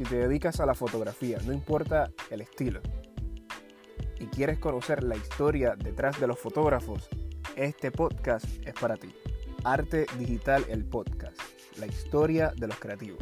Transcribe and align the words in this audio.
Si 0.00 0.06
te 0.06 0.16
dedicas 0.16 0.58
a 0.60 0.64
la 0.64 0.74
fotografía, 0.74 1.36
no 1.44 1.52
importa 1.52 2.10
el 2.30 2.40
estilo, 2.40 2.80
y 4.18 4.24
quieres 4.28 4.58
conocer 4.58 5.02
la 5.04 5.14
historia 5.14 5.76
detrás 5.76 6.18
de 6.18 6.26
los 6.26 6.38
fotógrafos, 6.38 7.06
este 7.54 7.90
podcast 7.90 8.46
es 8.66 8.72
para 8.72 8.96
ti. 8.96 9.14
Arte 9.62 10.06
Digital 10.18 10.64
el 10.70 10.86
Podcast, 10.86 11.36
la 11.78 11.86
historia 11.86 12.50
de 12.56 12.66
los 12.66 12.78
creativos. 12.78 13.18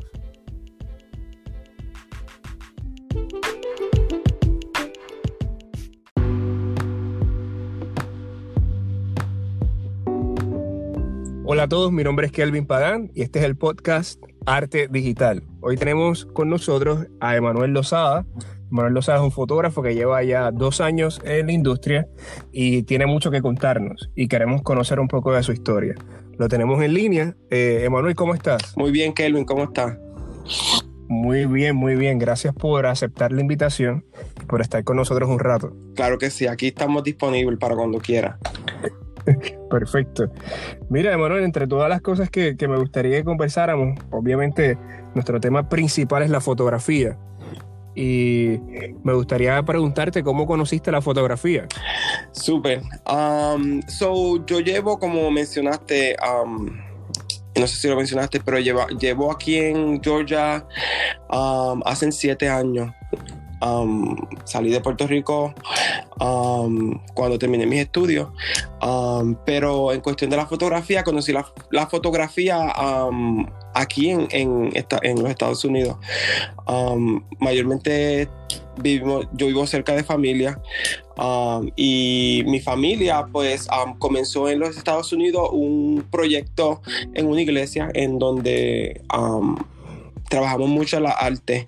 Hola 11.44 11.64
a 11.64 11.68
todos, 11.68 11.90
mi 11.90 12.04
nombre 12.04 12.26
es 12.26 12.32
Kelvin 12.32 12.68
Pagán 12.68 13.10
y 13.14 13.22
este 13.22 13.40
es 13.40 13.46
el 13.46 13.56
podcast 13.56 14.22
Arte 14.48 14.88
Digital. 14.90 15.42
Hoy 15.60 15.76
tenemos 15.76 16.24
con 16.24 16.48
nosotros 16.48 17.06
a 17.20 17.36
Emanuel 17.36 17.72
Lozada. 17.72 18.24
Emanuel 18.70 18.94
Lozada 18.94 19.18
es 19.18 19.24
un 19.24 19.30
fotógrafo 19.30 19.82
que 19.82 19.94
lleva 19.94 20.22
ya 20.22 20.50
dos 20.50 20.80
años 20.80 21.20
en 21.24 21.48
la 21.48 21.52
industria 21.52 22.08
y 22.50 22.82
tiene 22.84 23.04
mucho 23.04 23.30
que 23.30 23.42
contarnos 23.42 24.10
y 24.14 24.26
queremos 24.26 24.62
conocer 24.62 25.00
un 25.00 25.08
poco 25.08 25.32
de 25.32 25.42
su 25.42 25.52
historia. 25.52 25.96
Lo 26.38 26.48
tenemos 26.48 26.82
en 26.82 26.94
línea. 26.94 27.36
Eh, 27.50 27.82
Emanuel, 27.84 28.14
¿cómo 28.14 28.34
estás? 28.34 28.74
Muy 28.74 28.90
bien, 28.90 29.12
Kelvin, 29.12 29.44
¿cómo 29.44 29.64
estás? 29.64 29.98
Muy 31.08 31.44
bien, 31.44 31.76
muy 31.76 31.96
bien. 31.96 32.18
Gracias 32.18 32.54
por 32.54 32.86
aceptar 32.86 33.32
la 33.32 33.42
invitación 33.42 34.06
y 34.40 34.46
por 34.46 34.62
estar 34.62 34.82
con 34.82 34.96
nosotros 34.96 35.28
un 35.28 35.40
rato. 35.40 35.76
Claro 35.94 36.16
que 36.16 36.30
sí, 36.30 36.46
aquí 36.46 36.68
estamos 36.68 37.04
disponibles 37.04 37.58
para 37.58 37.76
cuando 37.76 37.98
quiera. 37.98 38.38
Perfecto. 39.70 40.30
Mira, 40.88 41.12
Emanuel, 41.12 41.44
entre 41.44 41.66
todas 41.66 41.88
las 41.88 42.00
cosas 42.00 42.30
que, 42.30 42.56
que, 42.56 42.68
me 42.68 42.76
gustaría 42.76 43.18
que 43.18 43.24
conversáramos, 43.24 43.98
obviamente 44.10 44.78
nuestro 45.14 45.40
tema 45.40 45.68
principal 45.68 46.22
es 46.22 46.30
la 46.30 46.40
fotografía. 46.40 47.18
Y 47.94 48.60
me 49.02 49.12
gustaría 49.12 49.60
preguntarte 49.64 50.22
cómo 50.22 50.46
conociste 50.46 50.92
la 50.92 51.02
fotografía. 51.02 51.66
Súper. 52.30 52.80
Um, 53.10 53.82
so, 53.88 54.44
yo 54.46 54.60
llevo, 54.60 55.00
como 55.00 55.28
mencionaste, 55.32 56.16
um, 56.22 56.66
no 57.58 57.66
sé 57.66 57.76
si 57.76 57.88
lo 57.88 57.96
mencionaste, 57.96 58.38
pero 58.38 58.60
llevo, 58.60 58.86
llevo 58.88 59.32
aquí 59.32 59.56
en 59.56 60.00
Georgia 60.00 60.64
um, 61.28 61.82
hace 61.84 62.12
siete 62.12 62.48
años. 62.48 62.92
Um, 63.60 64.16
salí 64.44 64.70
de 64.70 64.80
Puerto 64.80 65.06
Rico 65.06 65.52
um, 66.20 66.96
cuando 67.14 67.38
terminé 67.38 67.66
mis 67.66 67.80
estudios, 67.80 68.28
um, 68.82 69.34
pero 69.44 69.92
en 69.92 70.00
cuestión 70.00 70.30
de 70.30 70.36
la 70.36 70.46
fotografía, 70.46 71.02
conocí 71.02 71.32
la, 71.32 71.86
fotografía 71.88 72.72
aquí 73.74 74.10
en, 74.10 74.28
en, 74.30 75.22
los 75.22 75.30
Estados 75.30 75.64
Unidos. 75.64 75.96
mayormente 77.40 78.28
vivimos, 78.80 79.26
yo 79.32 79.46
vivo 79.46 79.66
cerca 79.66 79.94
de 79.94 80.04
familia 80.04 80.60
y 81.74 82.44
mi 82.46 82.60
familia 82.60 83.26
pues 83.32 83.68
comenzó 83.98 84.48
en 84.48 84.60
los 84.60 84.76
Estados 84.76 85.12
Unidos 85.12 85.48
un 85.52 86.06
proyecto 86.10 86.80
en 87.14 87.26
una 87.26 87.42
iglesia 87.42 87.90
en 87.94 88.18
donde 88.18 89.02
trabajamos 90.28 90.68
mucho 90.68 91.00
la 91.00 91.10
arte 91.10 91.66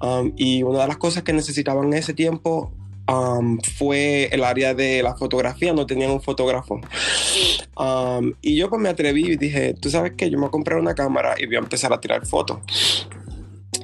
um, 0.00 0.32
y 0.36 0.62
una 0.62 0.82
de 0.82 0.88
las 0.88 0.96
cosas 0.96 1.22
que 1.22 1.32
necesitaban 1.32 1.86
en 1.86 1.94
ese 1.94 2.14
tiempo 2.14 2.72
um, 3.08 3.58
fue 3.76 4.28
el 4.32 4.44
área 4.44 4.74
de 4.74 5.02
la 5.02 5.14
fotografía, 5.14 5.72
no 5.72 5.86
tenían 5.86 6.10
un 6.10 6.20
fotógrafo. 6.20 6.80
Um, 7.76 8.34
y 8.40 8.56
yo 8.56 8.68
pues 8.68 8.80
me 8.80 8.88
atreví 8.88 9.32
y 9.32 9.36
dije, 9.36 9.74
tú 9.74 9.90
sabes 9.90 10.12
que 10.12 10.30
yo 10.30 10.36
me 10.36 10.42
voy 10.42 10.48
a 10.48 10.50
comprar 10.50 10.78
una 10.78 10.94
cámara 10.94 11.34
y 11.38 11.46
voy 11.46 11.56
a 11.56 11.60
empezar 11.60 11.92
a 11.92 12.00
tirar 12.00 12.26
fotos. 12.26 13.08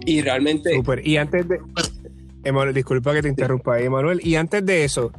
Y 0.04 0.22
realmente... 0.22 0.74
Super. 0.74 1.06
Y 1.06 1.16
antes 1.16 1.48
de... 1.48 1.60
Emanuel, 2.44 2.74
disculpa 2.74 3.12
que 3.12 3.22
te 3.22 3.28
interrumpa, 3.28 3.80
Emanuel. 3.80 4.20
Y 4.24 4.36
antes 4.36 4.64
de 4.64 4.84
eso, 4.84 5.12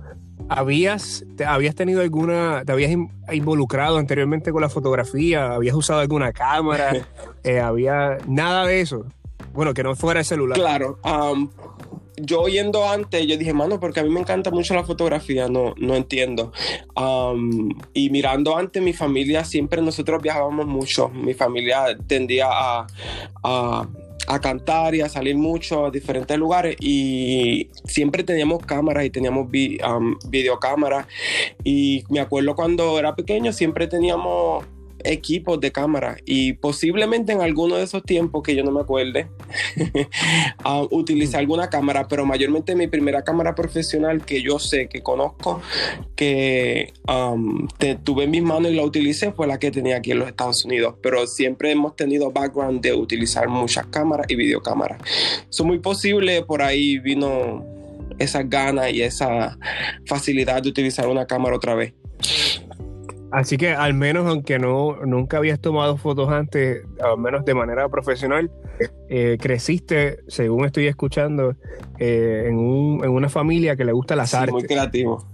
¿habías, 0.49 1.23
te, 1.37 1.45
¿habías 1.45 1.75
tenido 1.75 2.01
alguna, 2.01 2.63
te 2.65 2.71
habías 2.71 2.91
involucrado 3.31 3.97
anteriormente 3.97 4.51
con 4.51 4.61
la 4.61 4.69
fotografía? 4.69 5.53
¿Habías 5.53 5.75
usado 5.75 5.99
alguna 5.99 6.33
cámara? 6.33 7.05
Eh, 7.43 7.59
¿Había 7.59 8.17
nada 8.27 8.65
de 8.65 8.81
eso? 8.81 9.05
Bueno, 9.53 9.73
que 9.73 9.83
no 9.83 9.95
fuera 9.95 10.19
el 10.19 10.25
celular. 10.25 10.57
Claro. 10.57 10.99
Um, 11.03 11.49
yo 12.17 12.41
oyendo 12.41 12.87
antes, 12.87 13.25
yo 13.25 13.37
dije, 13.37 13.53
mano, 13.53 13.79
porque 13.79 13.99
a 13.99 14.03
mí 14.03 14.09
me 14.09 14.19
encanta 14.19 14.51
mucho 14.51 14.75
la 14.75 14.83
fotografía, 14.83 15.47
no, 15.47 15.73
no 15.77 15.95
entiendo. 15.95 16.51
Um, 16.95 17.69
y 17.93 18.09
mirando 18.09 18.55
antes, 18.57 18.81
mi 18.81 18.93
familia, 18.93 19.43
siempre 19.43 19.81
nosotros 19.81 20.21
viajábamos 20.21 20.67
mucho. 20.67 21.09
Mi 21.09 21.33
familia 21.33 21.97
tendía 22.07 22.47
a, 23.43 23.87
cantar 24.41 24.95
y 24.95 25.01
a 25.01 25.09
salir 25.09 25.35
mucho 25.35 25.87
a 25.87 25.91
diferentes 25.91 26.37
lugares 26.37 26.77
y 26.79 27.69
siempre 27.83 28.23
teníamos 28.23 28.65
cámaras 28.65 29.03
y 29.03 29.09
teníamos 29.09 29.51
vi, 29.51 29.77
um, 29.83 30.15
videocámaras 30.29 31.05
y 31.65 32.05
me 32.09 32.21
acuerdo 32.21 32.55
cuando 32.55 32.97
era 32.97 33.13
pequeño 33.13 33.51
siempre 33.51 33.87
teníamos 33.87 34.63
equipos 35.05 35.59
de 35.59 35.71
cámara 35.71 36.17
y 36.25 36.53
posiblemente 36.53 37.31
en 37.31 37.41
alguno 37.41 37.75
de 37.75 37.83
esos 37.83 38.03
tiempos 38.03 38.43
que 38.43 38.55
yo 38.55 38.63
no 38.63 38.71
me 38.71 38.81
acuerde 38.81 39.27
uh, 40.65 40.87
utilicé 40.91 41.37
alguna 41.37 41.69
cámara, 41.69 42.07
pero 42.07 42.25
mayormente 42.25 42.75
mi 42.75 42.87
primera 42.87 43.23
cámara 43.23 43.55
profesional 43.55 44.25
que 44.25 44.41
yo 44.41 44.59
sé, 44.59 44.87
que 44.87 45.01
conozco, 45.01 45.61
que 46.15 46.93
um, 47.07 47.67
te, 47.77 47.95
tuve 47.95 48.25
en 48.25 48.31
mis 48.31 48.43
manos 48.43 48.71
y 48.71 48.75
la 48.75 48.83
utilicé 48.83 49.31
fue 49.31 49.47
la 49.47 49.59
que 49.59 49.71
tenía 49.71 49.97
aquí 49.97 50.11
en 50.11 50.19
los 50.19 50.27
Estados 50.27 50.65
Unidos, 50.65 50.95
pero 51.01 51.27
siempre 51.27 51.71
hemos 51.71 51.95
tenido 51.95 52.31
background 52.31 52.81
de 52.81 52.93
utilizar 52.93 53.47
muchas 53.47 53.85
cámaras 53.87 54.27
y 54.29 54.35
videocámaras. 54.35 55.01
Es 55.49 55.61
muy 55.61 55.79
posible, 55.79 56.43
por 56.43 56.61
ahí 56.61 56.99
vino 56.99 57.65
esa 58.19 58.43
gana 58.43 58.89
y 58.89 59.01
esa 59.01 59.57
facilidad 60.05 60.61
de 60.61 60.69
utilizar 60.69 61.07
una 61.07 61.25
cámara 61.25 61.55
otra 61.55 61.75
vez. 61.75 61.93
Así 63.31 63.57
que 63.57 63.69
al 63.69 63.93
menos, 63.93 64.27
aunque 64.27 64.59
no 64.59 64.97
nunca 65.05 65.37
habías 65.37 65.59
tomado 65.59 65.95
fotos 65.97 66.29
antes, 66.29 66.83
al 67.01 67.17
menos 67.17 67.45
de 67.45 67.53
manera 67.53 67.87
profesional, 67.87 68.51
eh, 69.09 69.37
creciste, 69.39 70.19
según 70.27 70.65
estoy 70.65 70.87
escuchando, 70.87 71.55
eh, 71.97 72.45
en, 72.47 72.57
un, 72.57 73.03
en, 73.03 73.09
una 73.09 73.29
familia 73.29 73.77
que 73.77 73.85
le 73.85 73.93
gusta 73.93 74.17
las 74.17 74.31
sí, 74.31 74.35
artes. 74.35 74.53
Muy 74.53 74.63
creativo. 74.63 75.25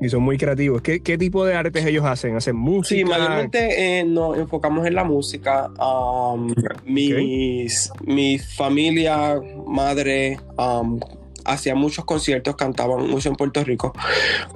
Y 0.00 0.08
son 0.08 0.22
muy 0.22 0.36
creativos. 0.36 0.82
¿Qué, 0.82 1.00
¿Qué, 1.00 1.16
tipo 1.16 1.44
de 1.44 1.54
artes 1.54 1.86
ellos 1.86 2.04
hacen? 2.04 2.36
¿Hacen 2.36 2.56
música? 2.56 2.98
Sí, 2.98 3.04
mayormente 3.04 4.00
eh, 4.00 4.04
nos 4.04 4.36
enfocamos 4.36 4.84
en 4.86 4.94
la 4.94 5.04
música. 5.04 5.70
Um, 5.80 6.52
mis, 6.84 7.90
okay. 7.92 8.14
Mi 8.14 8.38
familia, 8.38 9.40
madre, 9.66 10.38
um, 10.58 11.00
hacía 11.46 11.74
muchos 11.74 12.04
conciertos, 12.04 12.56
cantaban 12.56 13.08
mucho 13.08 13.28
en 13.28 13.36
Puerto 13.36 13.62
Rico. 13.64 13.92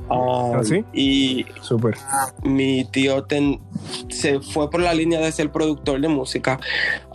Um, 0.09 0.57
¿Ah, 0.57 0.61
sí? 0.63 0.85
Y 0.93 1.47
Super. 1.63 1.97
mi 2.43 2.85
tío 2.85 3.25
ten, 3.25 3.61
se 4.09 4.41
fue 4.41 4.71
por 4.71 4.81
la 4.81 4.95
línea 4.95 5.21
de 5.21 5.33
ser 5.33 5.51
productor 5.51 6.01
de 6.01 6.09
música. 6.09 6.61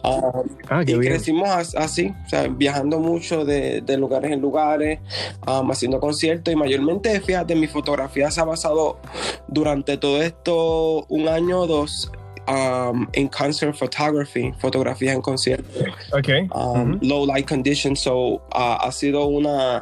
Um, 0.03 0.43
ah, 0.69 0.81
y 0.81 0.85
bien. 0.85 1.01
crecimos 1.01 1.75
así, 1.75 2.13
o 2.25 2.29
sea, 2.29 2.47
viajando 2.47 2.99
mucho 2.99 3.43
de, 3.43 3.81
de, 3.81 3.97
lugares 3.97 4.31
en 4.31 4.41
lugares, 4.41 4.99
um, 5.47 5.71
haciendo 5.71 5.99
conciertos 5.99 6.53
y 6.53 6.57
mayormente, 6.57 7.19
fíjate, 7.21 7.55
mi 7.55 7.67
fotografía 7.67 8.29
se 8.29 8.39
ha 8.39 8.43
basado 8.43 8.99
durante 9.47 9.97
todo 9.97 10.21
esto 10.21 11.05
un 11.09 11.27
año 11.27 11.61
o 11.61 11.67
dos 11.67 12.11
um, 12.47 13.07
in 13.13 13.27
concert 13.29 13.75
photography, 13.75 14.53
fotografía 14.59 15.13
en 15.13 15.21
concierto. 15.21 15.79
Okay. 16.11 16.47
Um. 16.53 16.99
Low 17.01 17.25
light 17.25 17.47
conditions, 17.47 18.01
so 18.01 18.41
uh, 18.53 18.77
ha 18.81 18.91
sido 18.91 19.25
una, 19.25 19.81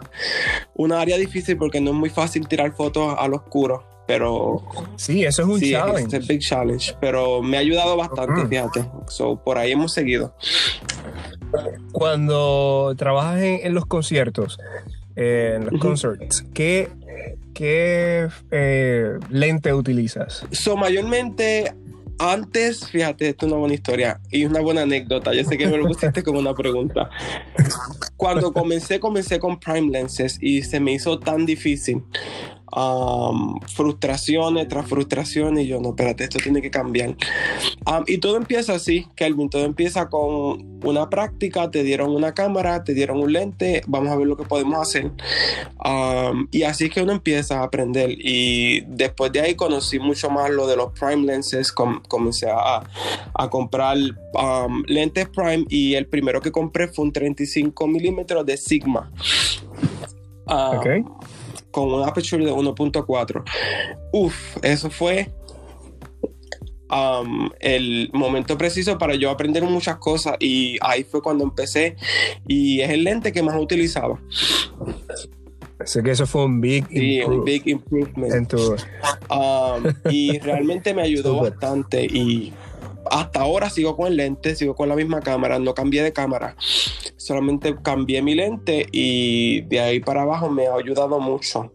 una 0.75 1.01
área 1.01 1.17
difícil 1.17 1.57
porque 1.57 1.79
no 1.79 1.91
es 1.91 1.97
muy 1.97 2.09
fácil 2.09 2.47
tirar 2.47 2.73
fotos 2.73 3.15
al 3.17 3.33
oscuro. 3.33 3.83
Pero 4.05 4.61
sí, 4.97 5.23
eso 5.23 5.43
es 5.43 5.47
un 5.47 5.59
sí, 5.59 5.71
challenge. 5.71 6.17
Es 6.17 6.23
un 6.23 6.27
big 6.27 6.41
challenge, 6.41 6.93
pero 6.99 7.41
me 7.41 7.55
ha 7.55 7.61
ayudado 7.61 7.95
bastante, 7.95 8.45
fíjate. 8.47 8.85
So, 9.07 9.37
por 9.37 9.57
ahí 9.57 9.71
hemos 9.71 9.93
seguido. 9.93 10.35
Cuando 11.93 12.93
trabajas 12.97 13.41
en, 13.41 13.59
en 13.63 13.73
los 13.73 13.85
conciertos, 13.85 14.59
eh, 15.15 15.53
en 15.55 15.67
los 15.67 15.79
concerts, 15.79 16.43
¿qué, 16.53 16.89
qué 17.53 18.27
eh, 18.51 19.19
lente 19.29 19.73
utilizas? 19.73 20.45
So, 20.51 20.75
mayormente 20.75 21.73
antes, 22.19 22.87
fíjate, 22.87 23.29
esto 23.29 23.45
es 23.45 23.51
una 23.51 23.59
buena 23.59 23.75
historia 23.75 24.19
y 24.31 24.45
una 24.45 24.61
buena 24.61 24.81
anécdota. 24.83 25.33
Yo 25.33 25.43
sé 25.43 25.57
que 25.57 25.67
me 25.67 25.77
lo 25.77 25.87
pusiste 25.87 26.23
como 26.23 26.39
una 26.39 26.53
pregunta. 26.53 27.09
Cuando 28.17 28.53
comencé, 28.53 28.99
comencé 28.99 29.39
con 29.39 29.59
prime 29.59 29.91
lenses 29.91 30.37
y 30.41 30.61
se 30.63 30.79
me 30.79 30.93
hizo 30.93 31.19
tan 31.19 31.45
difícil. 31.45 32.03
Um, 32.75 33.59
frustraciones 33.61 34.67
tras 34.67 34.87
frustraciones 34.87 35.65
y 35.65 35.67
yo, 35.67 35.79
no, 35.79 35.89
espérate, 35.89 36.23
esto 36.23 36.39
tiene 36.39 36.61
que 36.61 36.71
cambiar. 36.71 37.09
Um, 37.85 38.03
y 38.07 38.17
todo 38.17 38.37
empieza 38.37 38.73
así, 38.73 39.07
Kelvin, 39.15 39.49
todo 39.49 39.63
empieza 39.63 40.09
con 40.09 40.79
una 40.83 41.09
práctica, 41.09 41.69
te 41.71 41.83
dieron 41.83 42.11
una 42.11 42.33
cámara, 42.33 42.83
te 42.83 42.93
dieron 42.93 43.19
un 43.19 43.33
lente, 43.33 43.81
vamos 43.87 44.11
a 44.11 44.15
ver 44.15 44.27
lo 44.27 44.37
que 44.37 44.43
podemos 44.43 44.79
hacer. 44.79 45.11
Um, 45.83 46.47
y 46.51 46.63
así 46.63 46.85
es 46.85 46.91
que 46.91 47.01
uno 47.01 47.11
empieza 47.11 47.59
a 47.59 47.63
aprender 47.63 48.11
y 48.11 48.81
después 48.81 49.31
de 49.31 49.41
ahí 49.41 49.55
conocí 49.55 49.99
mucho 49.99 50.29
más 50.29 50.49
lo 50.49 50.67
de 50.67 50.75
los 50.75 50.91
prime 50.91 51.25
lenses, 51.25 51.71
comencé 51.71 52.49
a, 52.49 52.83
comprar 53.49 53.97
lentes 54.87 55.29
prime 55.29 55.65
y 55.69 55.95
el 55.95 56.07
primero 56.07 56.41
que 56.41 56.51
compré 56.51 56.87
fue 56.87 57.05
un 57.05 57.11
35 57.11 57.87
milímetros 57.87 58.45
de 58.45 58.57
Sigma. 58.57 59.11
Con 61.73 61.91
un 61.91 62.07
aperture 62.07 62.45
de 62.45 62.53
1.4. 62.53 63.43
Uf, 64.13 64.57
eso 64.61 64.89
fue 64.89 65.29
el 67.59 68.09
momento 68.13 68.57
preciso 68.57 68.97
para 68.97 69.15
yo 69.15 69.29
aprender 69.31 69.63
muchas 69.63 69.97
cosas 69.97 70.35
y 70.39 70.77
ahí 70.81 71.03
fue 71.03 71.21
cuando 71.21 71.43
empecé 71.43 71.95
y 72.47 72.81
es 72.81 72.91
el 72.91 73.03
lente 73.03 73.31
que 73.31 73.41
más 73.41 73.59
utilizaba. 73.59 74.19
Sé 75.85 76.03
que 76.03 76.11
eso 76.11 76.25
fue 76.25 76.45
un 76.45 76.61
big, 76.61 76.85
un 77.27 77.43
big 77.43 77.67
improvement. 77.67 78.53
y 80.09 80.39
realmente 80.39 80.93
me 80.93 81.01
ayudó 81.01 81.41
bastante 81.41 82.05
y 82.05 82.53
hasta 83.09 83.41
ahora 83.41 83.69
sigo 83.69 83.95
con 83.95 84.07
el 84.07 84.17
lente, 84.17 84.55
sigo 84.55 84.75
con 84.75 84.89
la 84.89 84.95
misma 84.95 85.21
cámara, 85.21 85.59
no 85.59 85.73
cambié 85.73 86.03
de 86.03 86.13
cámara, 86.13 86.55
solamente 87.17 87.75
cambié 87.81 88.21
mi 88.21 88.35
lente 88.35 88.87
y 88.91 89.61
de 89.61 89.79
ahí 89.79 89.99
para 89.99 90.23
abajo 90.23 90.49
me 90.49 90.67
ha 90.67 90.75
ayudado 90.75 91.19
mucho. 91.19 91.71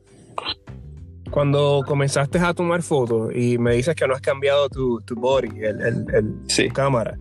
Cuando 1.31 1.83
comenzaste 1.87 2.39
a 2.39 2.55
tomar 2.55 2.83
fotos 2.83 3.35
y 3.35 3.59
me 3.59 3.75
dices 3.75 3.95
que 3.95 4.07
no 4.07 4.15
has 4.15 4.21
cambiado 4.21 4.69
tu, 4.69 5.01
body, 5.11 5.49
el, 5.61 6.73
cámara, 6.73 7.19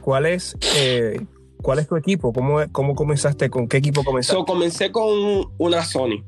¿cuál 0.00 0.26
es, 0.26 0.56
eh, 0.76 1.20
¿cuál 1.62 1.78
es 1.78 1.86
tu 1.86 1.96
equipo? 1.96 2.32
¿Cómo, 2.32 2.60
¿Cómo 2.72 2.94
comenzaste? 2.94 3.50
¿Con 3.50 3.68
qué 3.68 3.76
equipo 3.76 4.02
comenzaste? 4.04 4.42
comencé 4.46 4.90
con 4.90 5.52
una 5.58 5.84
Sony. 5.84 6.24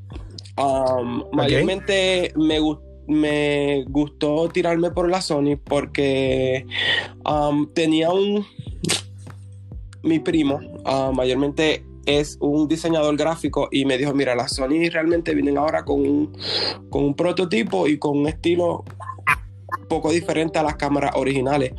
Um, 0.58 1.24
mayormente 1.32 2.32
me 2.36 2.58
gustó 2.58 2.87
me 3.08 3.84
gustó 3.88 4.48
tirarme 4.48 4.90
por 4.90 5.10
la 5.10 5.20
Sony 5.20 5.56
porque 5.62 6.66
um, 7.24 7.66
tenía 7.72 8.10
un... 8.10 8.46
Mi 10.02 10.20
primo, 10.20 10.60
uh, 10.86 11.12
mayormente 11.12 11.84
es 12.06 12.38
un 12.40 12.68
diseñador 12.68 13.16
gráfico 13.16 13.68
y 13.70 13.84
me 13.84 13.98
dijo, 13.98 14.14
mira, 14.14 14.34
las 14.34 14.54
Sony 14.54 14.88
realmente 14.90 15.34
vienen 15.34 15.58
ahora 15.58 15.84
con 15.84 16.00
un, 16.00 16.38
con 16.88 17.04
un 17.04 17.14
prototipo 17.14 17.88
y 17.88 17.98
con 17.98 18.18
un 18.18 18.28
estilo 18.28 18.84
poco 19.88 20.12
diferente 20.12 20.58
a 20.58 20.62
las 20.62 20.76
cámaras 20.76 21.12
originales. 21.16 21.72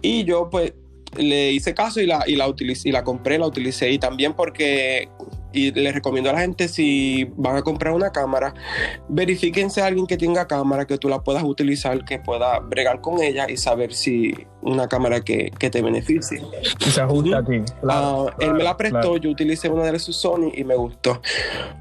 Y 0.00 0.24
yo 0.24 0.48
pues 0.50 0.72
le 1.16 1.52
hice 1.52 1.74
caso 1.74 2.00
y 2.00 2.06
la, 2.06 2.24
y 2.26 2.36
la, 2.36 2.48
utilicé, 2.48 2.88
y 2.88 2.92
la 2.92 3.04
compré, 3.04 3.38
la 3.38 3.46
utilicé. 3.46 3.90
Y 3.90 3.98
también 3.98 4.34
porque 4.34 5.08
y 5.54 5.70
les 5.70 5.94
recomiendo 5.94 6.30
a 6.30 6.32
la 6.32 6.40
gente 6.40 6.68
si 6.68 7.30
van 7.36 7.56
a 7.56 7.62
comprar 7.62 7.94
una 7.94 8.10
cámara, 8.10 8.52
verifíquense 9.08 9.80
a 9.80 9.86
alguien 9.86 10.06
que 10.06 10.16
tenga 10.16 10.46
cámara, 10.46 10.84
que 10.84 10.98
tú 10.98 11.08
la 11.08 11.22
puedas 11.22 11.44
utilizar, 11.44 12.04
que 12.04 12.18
pueda 12.18 12.58
bregar 12.58 13.00
con 13.00 13.22
ella 13.22 13.48
y 13.48 13.56
saber 13.56 13.94
si 13.94 14.34
una 14.62 14.88
cámara 14.88 15.20
que, 15.20 15.52
te 15.58 15.80
beneficie. 15.80 16.42
Y 16.80 16.90
se 16.90 17.00
ajusta 17.00 17.38
a 17.38 17.44
ti. 17.44 17.62
Ah, 17.88 18.26
él 18.40 18.54
me 18.54 18.64
la 18.64 18.76
prestó, 18.76 19.16
yo 19.16 19.30
utilicé 19.30 19.68
una 19.68 19.84
de 19.84 19.98
sus 19.98 20.16
Sony 20.16 20.50
y 20.54 20.64
me 20.64 20.74
gustó. 20.74 21.20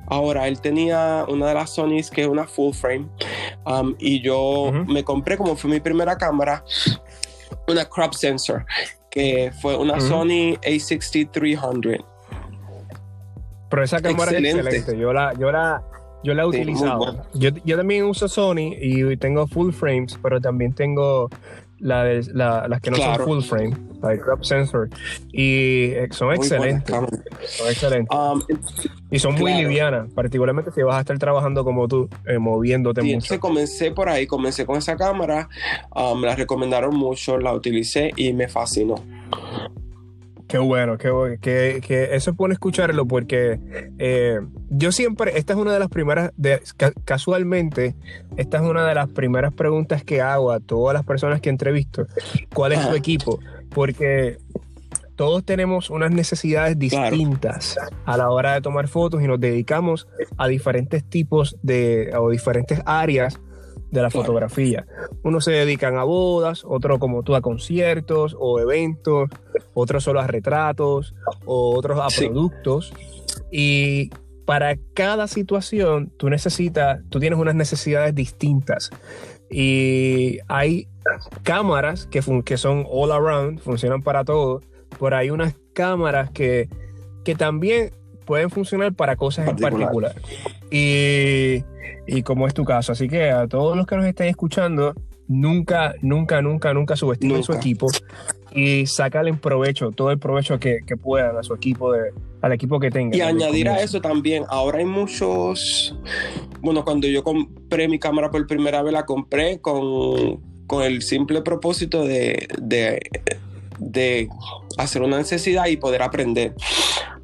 Ahora, 0.08 0.48
él 0.48 0.62
tenía 0.62 1.26
una 1.28 1.48
de 1.48 1.54
las 1.56 1.72
Sonys 1.72 2.10
que 2.10 2.22
es 2.22 2.28
una 2.28 2.46
full 2.46 2.74
frame 2.74 3.08
um, 3.66 3.96
y 3.98 4.22
yo 4.22 4.72
me 4.88 5.04
compré, 5.04 5.38
como 5.38 5.56
fue 5.56 5.72
mi 5.72 5.80
primera 5.80 6.18
cámara, 6.18 6.64
una 7.68 7.86
crop 7.86 8.14
sensor 8.14 8.66
que 9.10 9.52
fue 9.62 9.78
una 9.78 10.00
Sony 10.00 10.58
A6300 10.64 12.04
pero 13.74 13.86
esa 13.86 14.00
cámara 14.04 14.32
es 14.38 14.38
excelente. 14.38 14.96
Yo 15.00 15.12
la, 15.12 15.34
yo 15.34 15.52
la, 15.52 15.82
yo 16.24 16.36
la 16.36 16.44
he 16.44 16.46
utilizado. 16.46 17.24
Yo, 17.34 17.50
yo, 17.66 17.76
también 17.76 18.06
uso 18.06 18.28
Sony 18.28 18.76
y 18.80 19.18
tengo 19.18 19.48
full 19.48 19.72
frames, 19.72 20.16
pero 20.22 20.40
también 20.40 20.74
tengo 20.74 21.28
la 21.80 22.04
las 22.68 22.82
que 22.82 22.92
no 22.92 22.98
son 22.98 23.16
full 23.22 23.42
frame, 23.42 23.76
la 24.04 24.16
crop 24.16 24.44
sensor. 24.44 24.90
Y 25.32 25.86
eh, 25.86 26.08
son 26.12 26.36
excelentes. 26.36 26.96
Son 27.48 27.68
excelentes. 27.68 28.16
Um, 28.16 28.44
y 29.10 29.18
son 29.18 29.34
muy 29.34 29.56
livianas, 29.56 30.08
particularmente 30.14 30.70
si 30.70 30.84
vas 30.84 30.98
a 30.98 31.00
estar 31.00 31.18
trabajando 31.18 31.64
como 31.64 31.88
tú, 31.88 32.08
eh, 32.28 32.38
moviéndote 32.38 33.02
mucho. 33.02 33.14
Entonces 33.14 33.40
comencé 33.40 33.90
por 33.90 34.08
ahí, 34.08 34.28
comencé 34.28 34.68
con 34.68 34.78
esa 34.78 34.96
cámara, 34.96 35.50
um, 35.96 36.20
me 36.20 36.28
la 36.28 36.36
recomendaron 36.36 36.96
mucho, 36.96 37.40
la 37.40 37.52
utilicé 37.52 38.12
y 38.18 38.34
me 38.34 38.48
fascinó. 38.48 39.04
Qué 40.54 40.60
bueno, 40.60 41.00
qué 41.00 41.40
que, 41.42 41.82
que, 41.82 42.16
eso 42.16 42.30
es 42.30 42.38
bueno 42.38 42.54
escucharlo 42.54 43.08
porque 43.08 43.60
eh, 43.98 44.40
yo 44.70 44.92
siempre, 44.92 45.36
esta 45.40 45.54
es 45.54 45.58
una 45.58 45.74
de 45.74 45.80
las 45.80 45.90
primeras, 45.90 46.32
de, 46.38 46.62
casualmente, 47.06 47.96
esta 48.38 48.58
es 48.58 48.64
una 48.64 48.86
de 48.86 48.94
las 48.94 49.10
primeras 49.10 49.52
preguntas 49.52 50.04
que 50.04 50.22
hago 50.22 50.52
a 50.52 50.60
todas 50.60 50.94
las 50.94 51.04
personas 51.08 51.42
que 51.42 51.50
entrevisto. 51.50 52.06
¿Cuál 52.54 52.74
es 52.74 52.88
tu 52.88 52.94
equipo? 52.94 53.40
Porque 53.72 54.38
todos 55.16 55.44
tenemos 55.44 55.90
unas 55.90 56.12
necesidades 56.12 56.78
distintas 56.78 57.76
a 58.06 58.16
la 58.16 58.30
hora 58.30 58.54
de 58.54 58.62
tomar 58.62 58.88
fotos 58.88 59.24
y 59.24 59.28
nos 59.28 59.40
dedicamos 59.40 60.08
a 60.38 60.48
diferentes 60.48 61.04
tipos 61.04 61.58
de 61.64 62.14
o 62.16 62.30
diferentes 62.30 62.80
áreas 62.86 63.40
de 63.94 64.02
la 64.02 64.10
fotografía. 64.10 64.86
Unos 65.24 65.46
se 65.46 65.52
dedican 65.52 65.98
a 65.98 66.04
bodas, 66.04 66.64
otros 66.66 66.98
como 66.98 67.22
tú 67.22 67.36
a 67.36 67.42
conciertos 67.42 68.36
o 68.40 68.60
eventos, 68.60 69.30
otros 69.76 70.04
solo 70.04 70.20
a 70.20 70.28
retratos, 70.28 71.14
o 71.46 71.78
otros 71.78 72.00
a 72.00 72.08
productos. 72.08 72.92
Y 73.52 74.10
para 74.46 74.78
cada 74.96 75.28
situación 75.28 76.12
tú 76.18 76.30
necesitas, 76.30 77.02
tú 77.10 77.20
tienes 77.20 77.38
unas 77.38 77.56
necesidades 77.56 78.16
distintas. 78.16 78.90
Y 79.52 80.40
hay 80.48 80.88
cámaras 81.44 82.08
que, 82.08 82.22
que 82.44 82.58
son 82.58 82.86
all 82.90 83.12
around, 83.12 83.60
funcionan 83.60 84.02
para 84.02 84.26
todo, 84.26 84.62
pero 85.00 85.16
hay 85.16 85.30
unas 85.30 85.56
cámaras 85.74 86.32
que, 86.32 86.68
que 87.24 87.36
también 87.36 87.92
pueden 88.26 88.50
funcionar 88.50 88.94
para 88.94 89.16
cosas 89.18 89.48
en 89.48 89.58
particular. 89.58 90.16
Y, 90.76 91.64
y, 92.08 92.24
como 92.24 92.48
es 92.48 92.54
tu 92.56 92.66
caso. 92.66 92.94
Así 92.94 93.08
que 93.08 93.30
a 93.30 93.48
todos 93.48 93.78
los 93.78 93.86
que 93.86 93.96
nos 93.96 94.06
estén 94.06 94.28
escuchando, 94.28 94.96
nunca, 95.28 95.94
nunca, 96.02 96.42
nunca, 96.42 96.74
nunca 96.74 96.96
subestimen 96.96 97.44
su 97.44 97.54
equipo 97.54 97.88
y 98.56 98.86
sácale 98.86 99.34
provecho, 99.34 99.92
todo 99.92 100.12
el 100.12 100.20
provecho 100.20 100.60
que, 100.60 100.80
que, 100.86 100.96
puedan 100.96 101.38
a 101.38 101.44
su 101.44 101.54
equipo, 101.54 101.92
de, 101.92 102.12
al 102.42 102.52
equipo 102.52 102.80
que 102.80 102.92
tengan. 102.92 103.18
Y 103.18 103.22
añadir 103.22 103.70
a 103.70 103.82
eso 103.82 104.00
también, 104.00 104.44
ahora 104.48 104.80
hay 104.80 104.86
muchos, 104.86 105.96
bueno, 106.62 106.84
cuando 106.84 107.08
yo 107.08 107.24
compré 107.24 107.88
mi 107.88 108.00
cámara 108.00 108.30
por 108.30 108.46
primera 108.46 108.84
vez, 108.84 108.94
la 108.94 109.06
compré 109.06 109.60
con, 109.60 110.40
con 110.68 110.84
el 110.84 111.02
simple 111.02 111.42
propósito 111.42 112.04
de, 112.04 112.48
de, 112.62 113.00
de 113.80 114.30
hacer 114.78 115.02
una 115.02 115.18
necesidad 115.18 115.68
y 115.68 115.78
poder 115.78 116.04
aprender. 116.04 116.54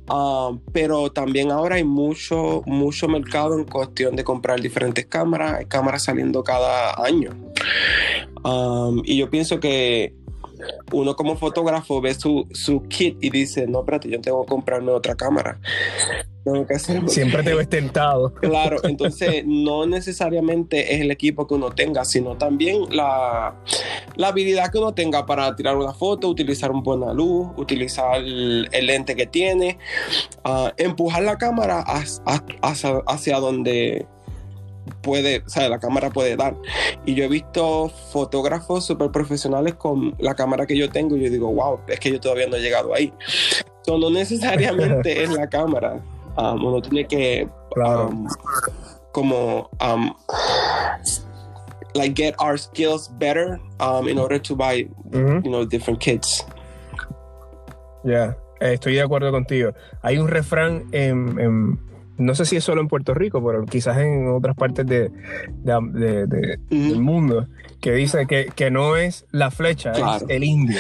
Ah, 0.09 0.51
pero 0.73 1.11
también 1.11 1.51
ahora 1.51 1.75
hay 1.75 1.83
mucho, 1.83 2.63
mucho 2.65 3.07
mercado 3.07 3.57
en 3.57 3.65
cuestión 3.65 4.15
de 4.15 4.23
comprar 4.23 4.59
diferentes 4.59 5.05
cámaras. 5.05 5.65
Cámaras 5.67 6.03
saliendo 6.03 6.43
cada 6.43 7.01
año. 7.03 7.31
Ah, 8.43 8.91
y 9.03 9.17
yo 9.17 9.29
pienso 9.29 9.59
que 9.59 10.13
uno 10.91 11.15
como 11.15 11.37
fotógrafo 11.37 12.01
ve 12.01 12.13
su, 12.13 12.47
su 12.51 12.83
kit 12.87 13.17
y 13.21 13.29
dice, 13.29 13.67
no, 13.67 13.79
espérate, 13.79 14.09
yo 14.09 14.19
tengo 14.19 14.43
que 14.43 14.49
comprarme 14.49 14.91
otra 14.91 15.15
cámara. 15.15 15.59
Siempre 17.07 17.43
te 17.43 17.53
ves 17.53 17.69
tentado. 17.69 18.33
Claro, 18.33 18.77
entonces 18.83 19.43
no 19.45 19.85
necesariamente 19.85 20.95
es 20.95 21.01
el 21.01 21.11
equipo 21.11 21.47
que 21.47 21.55
uno 21.55 21.71
tenga, 21.71 22.05
sino 22.05 22.37
también 22.37 22.83
la, 22.91 23.55
la 24.15 24.27
habilidad 24.27 24.71
que 24.71 24.77
uno 24.77 24.93
tenga 24.93 25.25
para 25.25 25.55
tirar 25.55 25.77
una 25.77 25.93
foto, 25.93 26.29
utilizar 26.29 26.71
una 26.71 26.81
buena 26.81 27.13
luz, 27.13 27.49
utilizar 27.57 28.17
el, 28.17 28.69
lente 28.81 29.15
que 29.15 29.27
tiene, 29.27 29.77
ah, 30.43 30.73
empujar 30.77 31.23
la 31.23 31.37
cámara 31.37 31.81
hacia, 31.81 33.01
hacia 33.05 33.39
donde 33.39 34.07
puede, 35.01 35.43
o 35.45 35.49
sea, 35.49 35.69
la 35.69 35.79
cámara 35.79 36.09
puede 36.09 36.35
dar. 36.35 36.55
Y 37.05 37.15
yo 37.15 37.25
he 37.25 37.27
visto 37.27 37.89
fotógrafos 38.11 38.85
súper 38.85 39.11
profesionales 39.11 39.75
con 39.75 40.15
la 40.19 40.35
cámara 40.35 40.65
que 40.65 40.77
yo 40.77 40.89
tengo 40.89 41.15
y 41.17 41.23
yo 41.23 41.29
digo, 41.29 41.51
wow, 41.51 41.79
es 41.87 41.99
que 41.99 42.11
yo 42.11 42.19
todavía 42.19 42.47
no 42.47 42.57
he 42.57 42.61
llegado 42.61 42.93
ahí. 42.93 43.13
So, 43.85 43.97
no 43.97 44.09
necesariamente 44.09 45.23
es 45.23 45.29
la 45.31 45.47
cámara. 45.47 46.01
Um, 46.38 46.63
uno 46.63 46.81
tiene 46.81 47.05
que 47.07 47.50
um, 47.83 48.27
como 49.12 49.69
um, 49.81 50.13
like 51.95 52.13
get 52.13 52.36
our 52.39 52.57
skills 52.57 53.07
better 53.19 53.59
um, 53.79 54.07
in 54.07 54.17
order 54.17 54.39
to 54.39 54.55
buy 54.55 54.88
you 55.12 55.41
know 55.50 55.65
different 55.65 56.00
kits. 56.00 56.43
Ya, 58.03 58.12
yeah. 58.62 58.74
estoy 58.74 58.95
de 58.95 59.01
acuerdo 59.01 59.31
contigo. 59.31 59.74
Hay 60.01 60.17
un 60.17 60.27
refrán 60.27 60.88
en, 60.91 61.39
en 61.39 61.79
no 62.19 62.35
sé 62.35 62.45
si 62.45 62.57
es 62.57 62.63
solo 62.63 62.81
en 62.81 62.88
Puerto 62.88 63.13
Rico, 63.13 63.43
pero 63.45 63.65
quizás 63.65 63.97
en 63.97 64.27
otras 64.27 64.55
partes 64.55 64.85
de, 64.85 65.09
de- 65.63 66.27
de- 66.27 66.57
del 66.69 66.99
mundo, 67.01 67.47
que 67.81 67.93
dice 67.93 68.27
que, 68.27 68.51
que 68.55 68.69
no 68.69 68.95
es 68.97 69.25
la 69.31 69.49
flecha, 69.51 69.93
Claro. 69.93 70.25
es 70.27 70.35
el 70.35 70.43
indio. 70.43 70.77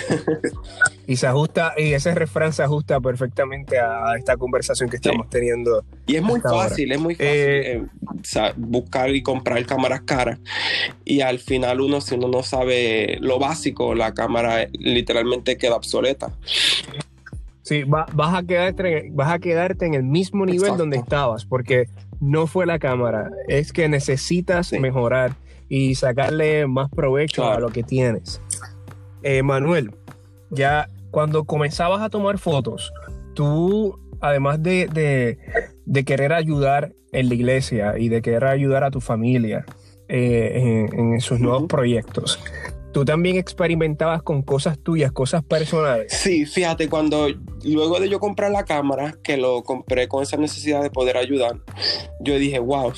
y 1.07 1.15
se 1.15 1.25
ajusta, 1.27 1.73
y 1.77 1.93
ese 1.93 2.13
refrán 2.13 2.53
se 2.53 2.61
ajusta 2.63 2.99
perfectamente 2.99 3.79
a 3.79 4.15
esta 4.17 4.37
conversación 4.37 4.89
que 4.89 4.97
estamos 4.97 5.29
teniendo. 5.29 5.83
Y 6.05 6.17
es 6.17 6.21
muy 6.21 6.39
fácil, 6.41 6.91
es 6.91 6.99
muy 6.99 7.15
fácil 7.15 7.27
Eh, 7.31 7.81
eh, 8.35 8.53
buscar 8.57 9.09
y 9.15 9.23
comprar 9.23 9.65
cámaras 9.65 10.01
caras. 10.01 10.39
Y 11.05 11.21
al 11.21 11.39
final 11.39 11.81
uno, 11.81 12.01
si 12.01 12.15
uno 12.15 12.27
no 12.27 12.43
sabe 12.43 13.17
lo 13.21 13.39
básico, 13.39 13.95
la 13.95 14.13
cámara 14.13 14.67
literalmente 14.73 15.57
queda 15.57 15.75
obsoleta. 15.75 16.31
Sí, 17.69 17.83
va- 17.83 18.07
vas, 18.13 18.33
a 18.33 18.41
quedarte, 18.41 19.09
vas 19.11 19.31
a 19.31 19.37
quedarte 19.37 19.85
en 19.85 19.93
el 19.93 20.01
mismo 20.01 20.43
nivel 20.43 20.61
Exacto. 20.61 20.77
donde 20.81 20.97
estabas, 20.97 21.45
porque 21.45 21.87
no 22.19 22.47
fue 22.47 22.65
la 22.65 22.79
cámara, 22.79 23.29
es 23.47 23.71
que 23.71 23.87
necesitas 23.87 24.67
Sí. 24.69 24.79
mejorar 24.79 25.33
y 25.69 25.93
sacarle 25.93 26.65
más 26.65 26.89
provecho 26.89 27.47
a 27.47 27.59
lo 27.59 27.69
que 27.69 27.83
tienes. 27.83 28.41
Eh, 29.21 29.43
Manuel, 29.43 29.91
ya 30.49 30.87
cuando 31.11 31.43
comenzabas 31.43 32.01
a 32.01 32.09
tomar 32.09 32.39
fotos, 32.39 32.91
tú, 33.35 33.99
además 34.19 34.63
de, 34.63 34.87
de- 34.87 35.37
de 35.85 36.03
querer 36.05 36.33
ayudar 36.33 36.93
en 37.11 37.29
la 37.29 37.35
iglesia 37.35 37.99
y 37.99 38.09
de 38.09 38.23
querer 38.23 38.45
ayudar 38.45 38.83
a 38.83 38.89
tu 38.89 38.99
familia 38.99 39.63
eh, 40.07 40.87
en, 40.91 40.99
en 41.13 41.21
sus 41.21 41.39
nuevos 41.39 41.67
proyectos, 41.67 42.39
tú 42.91 43.05
también 43.05 43.37
experimentabas 43.37 44.23
con 44.23 44.41
cosas 44.41 44.79
tuyas, 44.79 45.11
cosas 45.11 45.43
personales. 45.43 46.11
Sí, 46.13 46.45
fíjate, 46.45 46.89
cuando 46.89 47.27
luego 47.63 47.99
de 47.99 48.09
yo 48.09 48.19
comprar 48.19 48.51
la 48.51 48.65
cámara, 48.65 49.15
que 49.23 49.37
lo 49.37 49.63
compré 49.63 50.07
con 50.07 50.23
esa 50.23 50.37
necesidad 50.37 50.81
de 50.81 50.89
poder 50.89 51.17
ayudar, 51.17 51.59
yo 52.19 52.37
dije, 52.37 52.59
wow, 52.59 52.93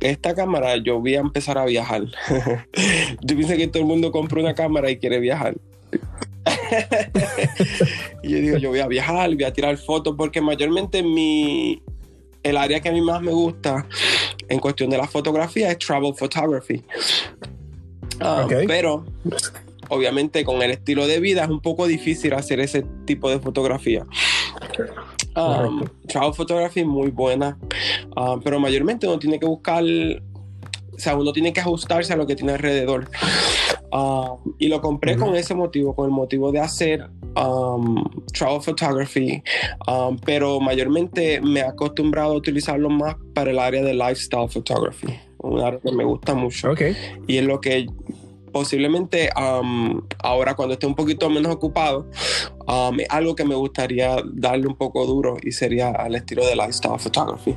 esta 0.00 0.34
cámara 0.34 0.76
yo 0.76 1.00
voy 1.00 1.14
a 1.16 1.20
empezar 1.20 1.58
a 1.58 1.64
viajar. 1.64 2.02
yo 3.22 3.36
pienso 3.36 3.56
que 3.56 3.68
todo 3.68 3.82
el 3.82 3.88
mundo 3.88 4.12
compra 4.12 4.40
una 4.40 4.54
cámara 4.54 4.90
y 4.90 4.98
quiere 4.98 5.18
viajar. 5.20 5.56
y 8.22 8.30
yo 8.30 8.38
digo, 8.38 8.56
yo 8.58 8.70
voy 8.70 8.80
a 8.80 8.86
viajar, 8.86 9.34
voy 9.34 9.44
a 9.44 9.52
tirar 9.52 9.76
fotos, 9.76 10.14
porque 10.16 10.40
mayormente 10.40 11.02
mi, 11.02 11.82
el 12.42 12.56
área 12.56 12.80
que 12.80 12.88
a 12.88 12.92
mí 12.92 13.00
más 13.00 13.22
me 13.22 13.32
gusta 13.32 13.86
en 14.48 14.58
cuestión 14.60 14.90
de 14.90 14.98
la 14.98 15.06
fotografía 15.06 15.70
es 15.70 15.78
travel 15.78 16.14
photography. 16.14 16.84
Ah. 18.20 18.46
Pero 18.66 19.04
obviamente 19.88 20.44
con 20.44 20.62
el 20.62 20.70
estilo 20.70 21.06
de 21.06 21.20
vida 21.20 21.44
es 21.44 21.50
un 21.50 21.60
poco 21.60 21.86
difícil 21.86 22.34
hacer 22.34 22.60
ese 22.60 22.84
tipo 23.04 23.30
de 23.30 23.38
fotografía. 23.38 24.04
Um, 25.36 25.84
travel 26.06 26.32
photography 26.32 26.80
es 26.80 26.86
muy 26.86 27.10
buena, 27.10 27.58
um, 28.16 28.40
pero 28.40 28.60
mayormente 28.60 29.06
uno 29.06 29.18
tiene 29.18 29.40
que 29.40 29.46
buscar, 29.46 29.82
o 29.82 30.98
sea, 30.98 31.16
uno 31.16 31.32
tiene 31.32 31.52
que 31.52 31.60
ajustarse 31.60 32.12
a 32.12 32.16
lo 32.16 32.26
que 32.26 32.36
tiene 32.36 32.52
alrededor. 32.52 33.08
Um, 33.90 34.54
y 34.58 34.68
lo 34.68 34.80
compré 34.80 35.16
con 35.16 35.36
ese 35.36 35.54
motivo, 35.54 35.94
con 35.94 36.06
el 36.06 36.10
motivo 36.10 36.50
de 36.50 36.58
hacer 36.58 37.08
um, 37.36 38.04
travel 38.32 38.60
photography, 38.60 39.42
um, 39.86 40.18
pero 40.18 40.60
mayormente 40.60 41.40
me 41.40 41.60
he 41.60 41.64
acostumbrado 41.64 42.32
a 42.32 42.36
utilizarlo 42.36 42.90
más 42.90 43.16
para 43.34 43.50
el 43.50 43.58
área 43.58 43.82
de 43.82 43.94
lifestyle 43.94 44.48
photography, 44.48 45.18
un 45.44 45.78
que 45.78 45.92
me 45.92 46.04
gusta 46.04 46.34
mucho 46.34 46.72
y 47.26 47.38
es 47.38 47.44
lo 47.44 47.60
que 47.60 47.86
posiblemente 48.52 49.30
um, 49.36 50.00
ahora 50.20 50.54
cuando 50.54 50.74
esté 50.74 50.86
un 50.86 50.94
poquito 50.94 51.28
menos 51.28 51.52
ocupado 51.52 52.06
um, 52.68 52.96
algo 53.08 53.34
que 53.34 53.44
me 53.44 53.54
gustaría 53.54 54.16
darle 54.32 54.66
un 54.68 54.76
poco 54.76 55.04
duro 55.06 55.36
y 55.42 55.52
sería 55.52 55.90
al 55.90 56.14
estilo 56.14 56.46
de 56.46 56.54
lifestyle 56.54 56.98
photography 56.98 57.56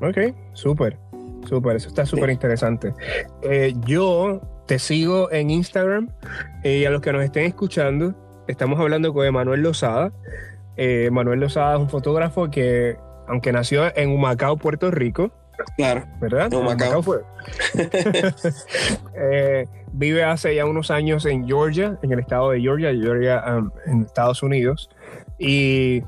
Ok, 0.00 0.34
súper, 0.52 0.98
súper, 1.48 1.76
eso 1.76 1.88
está 1.88 2.04
súper 2.04 2.28
interesante. 2.30 2.92
Eh, 3.42 3.72
yo 3.86 4.40
te 4.66 4.78
sigo 4.78 5.30
en 5.32 5.50
Instagram 5.50 6.10
eh, 6.62 6.78
y 6.78 6.84
a 6.84 6.90
los 6.90 7.00
que 7.00 7.12
nos 7.12 7.24
estén 7.24 7.46
escuchando, 7.46 8.14
estamos 8.48 8.78
hablando 8.80 9.14
con 9.14 9.24
Emanuel 9.24 9.62
Lozada. 9.62 10.12
Eh, 10.76 11.08
Manuel 11.12 11.40
Lozada 11.40 11.76
es 11.76 11.80
un 11.80 11.88
fotógrafo 11.88 12.50
que, 12.50 12.96
aunque 13.28 13.52
nació 13.52 13.96
en 13.96 14.10
Humacao, 14.10 14.56
Puerto 14.56 14.90
Rico, 14.90 15.30
claro 15.76 16.04
¿verdad? 16.20 16.52
En 16.52 16.58
Humacao. 16.58 17.02
fue. 17.02 17.20
Eh, 19.16 19.66
vive 19.92 20.24
hace 20.24 20.54
ya 20.54 20.66
unos 20.66 20.90
años 20.90 21.24
en 21.24 21.46
Georgia, 21.46 21.98
en 22.02 22.12
el 22.12 22.18
estado 22.18 22.50
de 22.50 22.60
Georgia, 22.60 22.92
Georgia 22.92 23.44
um, 23.46 23.70
en 23.86 24.02
Estados 24.02 24.42
Unidos. 24.42 24.90
Y 25.38 26.02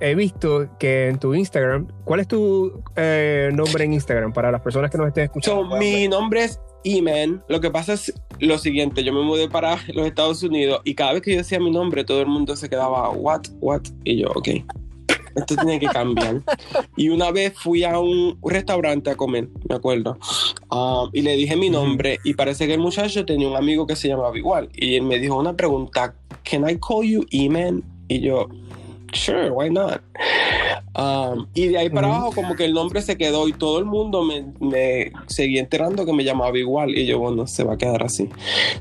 he 0.00 0.14
visto 0.14 0.68
que 0.78 1.08
en 1.08 1.18
tu 1.18 1.34
Instagram, 1.34 1.86
¿cuál 2.04 2.20
es 2.20 2.28
tu 2.28 2.82
eh, 2.96 3.50
nombre 3.52 3.84
en 3.84 3.92
Instagram 3.92 4.32
para 4.32 4.50
las 4.50 4.60
personas 4.60 4.90
que 4.90 4.98
nos 4.98 5.08
estén 5.08 5.24
escuchando? 5.24 5.70
So, 5.70 5.76
mi 5.76 6.08
nombre 6.08 6.44
es 6.44 6.60
Iman. 6.84 7.42
Lo 7.48 7.60
que 7.60 7.70
pasa 7.70 7.92
es 7.92 8.12
lo 8.40 8.58
siguiente: 8.58 9.04
yo 9.04 9.12
me 9.12 9.22
mudé 9.22 9.48
para 9.48 9.78
los 9.94 10.06
Estados 10.06 10.42
Unidos 10.42 10.80
y 10.84 10.94
cada 10.94 11.12
vez 11.12 11.22
que 11.22 11.32
yo 11.32 11.38
decía 11.38 11.60
mi 11.60 11.70
nombre, 11.70 12.04
todo 12.04 12.20
el 12.20 12.26
mundo 12.26 12.56
se 12.56 12.68
quedaba, 12.68 13.10
¿what? 13.10 13.42
¿what? 13.60 13.82
Y 14.04 14.22
yo, 14.22 14.32
ok. 14.34 14.48
Esto 15.34 15.56
tiene 15.56 15.78
que 15.78 15.86
cambiar. 15.86 16.42
Y 16.96 17.08
una 17.08 17.30
vez 17.30 17.54
fui 17.56 17.84
a 17.84 17.98
un 17.98 18.38
restaurante 18.42 19.10
a 19.10 19.16
comer, 19.16 19.48
me 19.68 19.74
acuerdo, 19.74 20.18
um, 20.70 21.10
y 21.12 21.22
le 21.22 21.36
dije 21.36 21.56
mi 21.56 21.70
nombre. 21.70 22.18
Y 22.24 22.34
parece 22.34 22.66
que 22.66 22.74
el 22.74 22.80
muchacho 22.80 23.24
tenía 23.24 23.48
un 23.48 23.56
amigo 23.56 23.86
que 23.86 23.96
se 23.96 24.08
llamaba 24.08 24.36
igual. 24.36 24.68
Y 24.74 24.96
él 24.96 25.02
me 25.02 25.18
dijo 25.18 25.38
una 25.38 25.54
pregunta: 25.54 26.14
¿Can 26.48 26.68
I 26.68 26.78
call 26.78 27.04
you 27.04 27.24
Iman? 27.30 27.82
Y 28.08 28.20
yo, 28.20 28.48
sure, 29.12 29.50
why 29.50 29.70
not? 29.70 30.02
Um, 30.94 31.46
y 31.54 31.68
de 31.68 31.78
ahí 31.78 31.90
para 31.90 32.08
abajo 32.08 32.32
como 32.34 32.54
que 32.54 32.66
el 32.66 32.74
nombre 32.74 33.00
se 33.00 33.16
quedó 33.16 33.48
y 33.48 33.52
todo 33.54 33.78
el 33.78 33.86
mundo 33.86 34.22
me, 34.24 34.44
me 34.60 35.12
seguía 35.26 35.60
enterando 35.60 36.04
que 36.04 36.12
me 36.12 36.24
llamaba 36.24 36.58
igual 36.58 36.90
y 36.96 37.06
yo, 37.06 37.18
bueno, 37.18 37.46
se 37.46 37.64
va 37.64 37.74
a 37.74 37.78
quedar 37.78 38.02
así. 38.02 38.28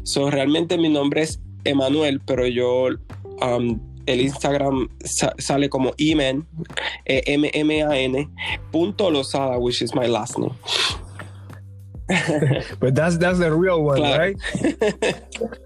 So, 0.03 0.29
realmente 0.29 0.77
mi 0.77 0.89
nombre 0.89 1.21
es 1.21 1.39
Emanuel, 1.63 2.19
pero 2.25 2.47
yo, 2.47 2.87
um, 3.41 3.79
el 4.05 4.21
Instagram 4.21 4.87
sa- 5.03 5.33
sale 5.37 5.69
como 5.69 5.93
Iman, 5.97 6.47
eh, 7.05 7.23
M-M-A-N, 7.25 8.29
punto 8.71 9.09
Lozada, 9.11 9.57
which 9.57 9.81
is 9.81 9.93
my 9.95 10.07
last 10.07 10.37
name. 10.37 10.53
But 12.81 12.93
that's, 12.93 13.17
that's 13.17 13.39
the 13.39 13.51
real 13.51 13.83
one, 13.85 13.97
Claro. 13.99 14.19
right? 14.21 14.37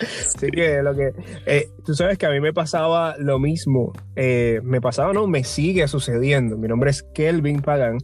Así 0.00 0.50
que 0.50 0.82
lo 0.82 0.94
que. 0.94 1.12
eh, 1.46 1.68
tú 1.84 1.94
sabes 1.94 2.16
que 2.18 2.26
a 2.26 2.30
mí 2.30 2.40
me 2.40 2.52
pasaba 2.52 3.14
lo 3.18 3.38
mismo. 3.38 3.92
Eh, 4.16 4.60
me 4.62 4.80
pasaba, 4.80 5.12
no, 5.12 5.26
me 5.26 5.44
sigue 5.44 5.86
sucediendo. 5.88 6.56
Mi 6.56 6.68
nombre 6.68 6.90
es 6.90 7.02
Kelvin 7.14 7.60
Pagan. 7.60 7.98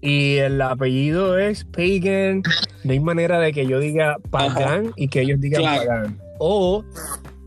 Y 0.00 0.36
el 0.36 0.60
apellido 0.60 1.38
es 1.38 1.64
Pagan. 1.64 2.42
No 2.84 2.92
hay 2.92 3.00
manera 3.00 3.38
de 3.38 3.52
que 3.52 3.66
yo 3.66 3.78
diga 3.78 4.16
Pagan 4.30 4.92
y 4.96 5.08
que 5.08 5.20
ellos 5.22 5.40
digan 5.40 5.60
Claro. 5.62 5.86
Pagan. 5.86 6.20
O, 6.38 6.84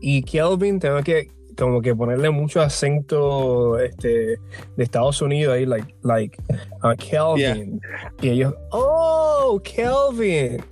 y 0.00 0.22
Kelvin, 0.22 0.78
tengo 0.78 1.02
que 1.02 1.30
como 1.56 1.82
que 1.82 1.94
ponerle 1.94 2.30
mucho 2.30 2.60
acento 2.62 3.78
este, 3.78 4.38
de 4.76 4.84
Estados 4.84 5.20
Unidos 5.20 5.54
ahí, 5.54 5.66
like, 5.66 5.94
like 6.02 6.38
uh, 6.82 6.96
Kelvin. 6.96 7.80
Y 8.22 8.30
ellos, 8.30 8.54
oh, 8.70 9.60
Kelvin. 9.62 10.62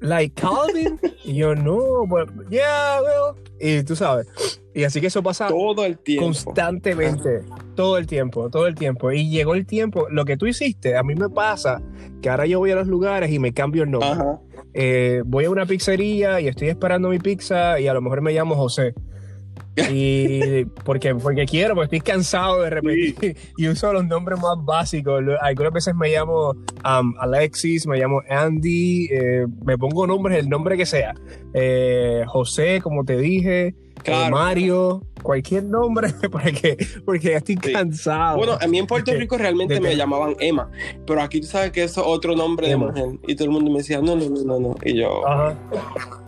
Like 0.00 0.40
Calvin. 0.40 0.98
y 1.24 1.34
yo, 1.34 1.54
no, 1.54 2.06
but 2.06 2.28
yeah, 2.50 3.00
well. 3.00 3.36
Y 3.60 3.82
tú 3.82 3.96
sabes. 3.96 4.26
Y 4.74 4.84
así 4.84 5.00
que 5.00 5.08
eso 5.08 5.22
pasa 5.22 5.48
Todo 5.48 5.84
el 5.84 5.98
tiempo. 5.98 6.26
constantemente, 6.26 7.42
todo 7.74 7.98
el 7.98 8.06
tiempo, 8.06 8.48
todo 8.48 8.68
el 8.68 8.76
tiempo. 8.76 9.10
Y 9.10 9.28
llegó 9.28 9.54
el 9.54 9.66
tiempo, 9.66 10.06
lo 10.10 10.24
que 10.24 10.36
tú 10.36 10.46
hiciste, 10.46 10.96
a 10.96 11.02
mí 11.02 11.16
me 11.16 11.28
pasa 11.28 11.82
que 12.22 12.30
ahora 12.30 12.46
yo 12.46 12.60
voy 12.60 12.70
a 12.70 12.76
los 12.76 12.86
lugares 12.86 13.30
y 13.32 13.38
me 13.38 13.52
cambio 13.52 13.82
el 13.82 13.90
nombre. 13.90 14.10
Ajá. 14.10 14.40
Eh, 14.80 15.22
voy 15.26 15.46
a 15.46 15.50
una 15.50 15.66
pizzería 15.66 16.40
y 16.40 16.46
estoy 16.46 16.68
esperando 16.68 17.08
mi 17.08 17.18
pizza 17.18 17.80
y 17.80 17.88
a 17.88 17.94
lo 17.94 18.00
mejor 18.00 18.20
me 18.20 18.32
llamo 18.32 18.54
José. 18.54 18.94
Y 19.90 20.64
porque, 20.84 21.14
porque 21.14 21.46
quiero, 21.46 21.74
porque 21.74 21.96
estoy 21.96 22.12
cansado 22.12 22.62
de 22.62 22.70
repetir 22.70 23.36
y 23.56 23.68
uso 23.68 23.92
los 23.92 24.04
nombres 24.06 24.40
más 24.40 24.56
básicos. 24.64 25.22
Algunas 25.40 25.72
veces 25.72 25.94
me 25.94 26.10
llamo 26.10 26.50
um, 26.50 27.14
Alexis, 27.18 27.86
me 27.86 27.98
llamo 27.98 28.22
Andy, 28.28 29.08
eh, 29.10 29.46
me 29.64 29.78
pongo 29.78 30.06
nombres, 30.06 30.38
el 30.38 30.48
nombre 30.48 30.76
que 30.76 30.86
sea. 30.86 31.14
Eh, 31.54 32.24
José, 32.26 32.80
como 32.80 33.04
te 33.04 33.16
dije, 33.16 33.74
Claro. 34.08 34.36
Mario, 34.36 35.02
cualquier 35.22 35.64
nombre, 35.64 36.08
porque, 36.32 36.76
porque 37.04 37.30
ya 37.30 37.36
estoy 37.38 37.58
Sí. 37.62 37.72
cansado. 37.72 38.36
Bueno, 38.38 38.58
a 38.60 38.66
mí 38.66 38.78
en 38.78 38.86
Puerto 38.86 39.12
Rico 39.14 39.36
realmente 39.38 39.74
de- 39.74 39.80
me 39.80 39.96
llamaban 39.96 40.34
Emma, 40.40 40.70
pero 41.06 41.20
aquí 41.22 41.40
tú 41.40 41.46
sabes 41.46 41.70
que 41.72 41.82
eso 41.84 42.00
es 42.02 42.06
otro 42.08 42.34
nombre 42.36 42.70
Emma. 42.70 42.92
de 42.92 43.02
mujer. 43.06 43.18
Y 43.26 43.34
todo 43.34 43.44
el 43.46 43.50
mundo 43.50 43.70
me 43.70 43.78
decía, 43.78 44.00
no, 44.00 44.16
no, 44.16 44.28
no, 44.28 44.42
no, 44.44 44.60
no. 44.60 44.74
Y 44.84 44.94
yo, 44.98 45.26
Ajá. 45.26 45.56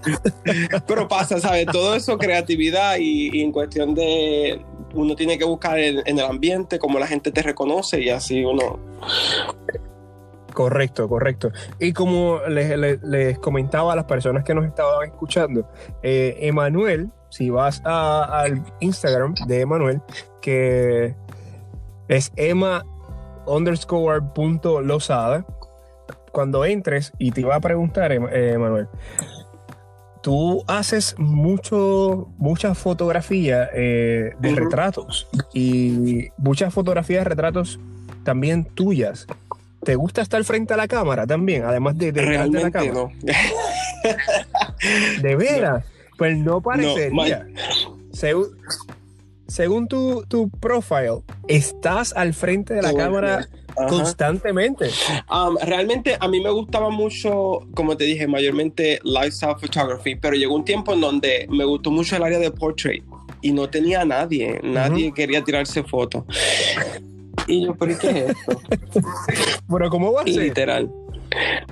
pero 0.86 1.08
pasa, 1.08 1.38
¿sabes? 1.40 1.66
Todo 1.66 1.94
eso, 1.94 2.16
creatividad 2.18 2.96
y, 2.98 3.30
y 3.36 3.42
en 3.42 3.52
cuestión 3.52 3.94
de, 3.94 4.60
uno 4.94 5.14
tiene 5.14 5.38
que 5.38 5.44
buscar 5.44 5.78
en, 5.78 5.98
en 6.06 6.18
el 6.18 6.24
ambiente 6.24 6.78
cómo 6.78 6.98
la 6.98 7.06
gente 7.06 7.30
te 7.30 7.42
reconoce 7.42 8.00
y 8.00 8.08
así 8.10 8.44
uno... 8.44 8.78
Correcto, 10.64 11.08
correcto. 11.08 11.50
Y 11.78 11.92
como 11.92 12.40
les, 12.48 12.76
les- 12.78 13.02
les 13.02 13.38
comentaba 13.38 13.94
a 13.94 13.96
las 13.96 14.04
personas 14.04 14.44
que 14.44 14.54
nos 14.54 14.66
estaban 14.66 15.08
escuchando, 15.08 15.68
eh, 16.02 16.36
Emanuel, 16.40 17.10
si 17.30 17.48
vas 17.48 17.80
a- 17.84 18.24
al 18.42 18.62
Instagram 18.80 19.34
de 19.46 19.60
Emanuel, 19.60 20.02
que 20.42 21.14
Es 22.08 22.32
Emma 22.36 22.84
underscore 23.46 24.20
punto 24.34 24.80
losada. 24.80 25.46
Cuando 26.32 26.64
entres, 26.64 27.12
y 27.18 27.30
te 27.30 27.40
iba 27.40 27.54
a 27.54 27.60
preguntar, 27.60 28.12
eh, 28.12 28.58
Manuel, 28.58 28.88
tú 30.22 30.62
haces 30.66 31.14
mucho, 31.18 32.28
muchas 32.36 32.76
fotografías 32.76 33.68
eh, 33.74 34.32
de 34.38 34.54
retratos 34.54 35.28
y 35.54 36.28
muchas 36.36 36.74
fotografías 36.74 37.24
de 37.24 37.30
retratos 37.30 37.80
también 38.24 38.64
tuyas. 38.64 39.26
¿Te 39.82 39.94
gusta 39.94 40.20
estar 40.20 40.42
frente 40.44 40.74
a 40.74 40.76
la 40.76 40.88
cámara 40.88 41.26
también? 41.26 41.64
Además 41.64 41.96
de, 41.96 42.12
de 42.12 42.22
Realmente 42.22 42.60
la 42.60 42.70
cámara. 42.70 42.92
no. 42.92 43.12
¿De 45.22 45.36
veras? 45.36 45.84
Pues 46.18 46.36
no 46.36 46.60
parecería. 46.60 47.46
según, 48.12 48.48
según 49.46 49.88
tu, 49.88 50.24
tu 50.28 50.50
profile, 50.50 51.22
estás 51.48 52.12
al 52.14 52.34
frente 52.34 52.74
de 52.74 52.82
la 52.82 52.90
Todo 52.90 52.98
cámara 52.98 53.48
constantemente. 53.88 54.90
Um, 55.30 55.56
realmente 55.62 56.16
a 56.20 56.28
mí 56.28 56.40
me 56.40 56.50
gustaba 56.50 56.90
mucho, 56.90 57.66
como 57.74 57.96
te 57.96 58.04
dije, 58.04 58.26
mayormente 58.26 59.00
lifestyle 59.02 59.56
photography, 59.58 60.16
pero 60.16 60.36
llegó 60.36 60.54
un 60.54 60.64
tiempo 60.64 60.92
en 60.92 61.00
donde 61.00 61.46
me 61.50 61.64
gustó 61.64 61.90
mucho 61.90 62.16
el 62.16 62.22
área 62.22 62.38
de 62.38 62.50
portrait 62.50 63.02
y 63.40 63.52
no 63.52 63.70
tenía 63.70 64.02
a 64.02 64.04
nadie, 64.04 64.60
nadie 64.62 65.12
quería 65.12 65.42
tirarse 65.42 65.82
fotos. 65.82 66.24
Y 67.50 67.64
yo, 67.66 67.74
¿pero 67.74 67.92
¿y 67.92 67.96
qué 67.96 68.08
es 68.10 68.16
esto? 68.30 68.60
Pero 69.70 69.90
¿cómo 69.90 70.12
va 70.12 70.22
a 70.22 70.24
ser? 70.24 70.42
Literal. 70.42 70.90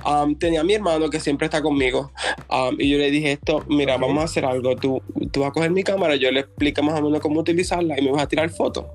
Um, 0.05 0.35
tenía 0.37 0.61
a 0.61 0.63
mi 0.63 0.73
hermano 0.73 1.09
que 1.09 1.19
siempre 1.19 1.45
está 1.45 1.61
conmigo 1.61 2.11
um, 2.49 2.75
y 2.79 2.89
yo 2.89 2.97
le 2.97 3.11
dije 3.11 3.33
esto, 3.33 3.65
mira, 3.67 3.97
vamos 3.97 4.21
a 4.21 4.23
hacer 4.23 4.45
algo, 4.45 4.73
tú, 4.77 5.01
tú 5.31 5.41
vas 5.41 5.49
a 5.49 5.51
coger 5.51 5.71
mi 5.71 5.83
cámara, 5.83 6.15
yo 6.15 6.31
le 6.31 6.41
explico 6.41 6.81
más 6.81 6.97
o 6.97 7.03
menos 7.03 7.19
cómo 7.19 7.41
utilizarla 7.41 7.99
y 7.99 8.03
me 8.03 8.11
vas 8.11 8.23
a 8.23 8.27
tirar 8.27 8.49
fotos. 8.49 8.85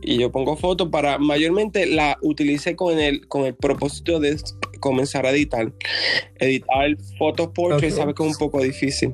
Y 0.00 0.18
yo 0.18 0.30
pongo 0.32 0.56
fotos 0.56 0.88
para, 0.88 1.18
mayormente 1.18 1.84
la 1.86 2.16
utilicé 2.22 2.76
con 2.76 2.98
el, 2.98 3.26
con 3.28 3.44
el 3.44 3.54
propósito 3.54 4.18
de 4.20 4.38
comenzar 4.80 5.26
a 5.26 5.30
editar. 5.30 5.70
Editar 6.38 6.96
fotos 7.18 7.48
portrait, 7.54 7.92
Ok. 7.92 7.98
sabes 7.98 8.14
que 8.14 8.22
es 8.22 8.28
un 8.30 8.38
poco 8.38 8.62
difícil. 8.62 9.12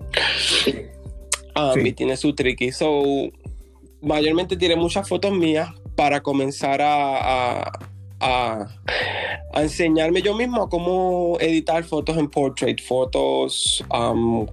Um, 1.54 1.74
Sí. 1.74 1.80
Y 1.88 1.92
tiene 1.92 2.16
su 2.16 2.34
tricky. 2.34 2.72
So, 2.72 3.02
mayormente 4.00 4.56
tiré 4.56 4.76
muchas 4.76 5.08
fotos 5.08 5.32
mías 5.32 5.68
para 5.96 6.22
comenzar 6.22 6.80
a, 6.82 7.60
a, 7.60 7.72
a- 8.20 8.68
enseñarme 9.54 10.22
yo 10.22 10.34
mismo 10.34 10.62
a 10.62 10.68
cómo 10.68 11.36
editar 11.40 11.84
fotos 11.84 12.16
en 12.16 12.28
portrait, 12.28 12.80
fotos 12.80 13.84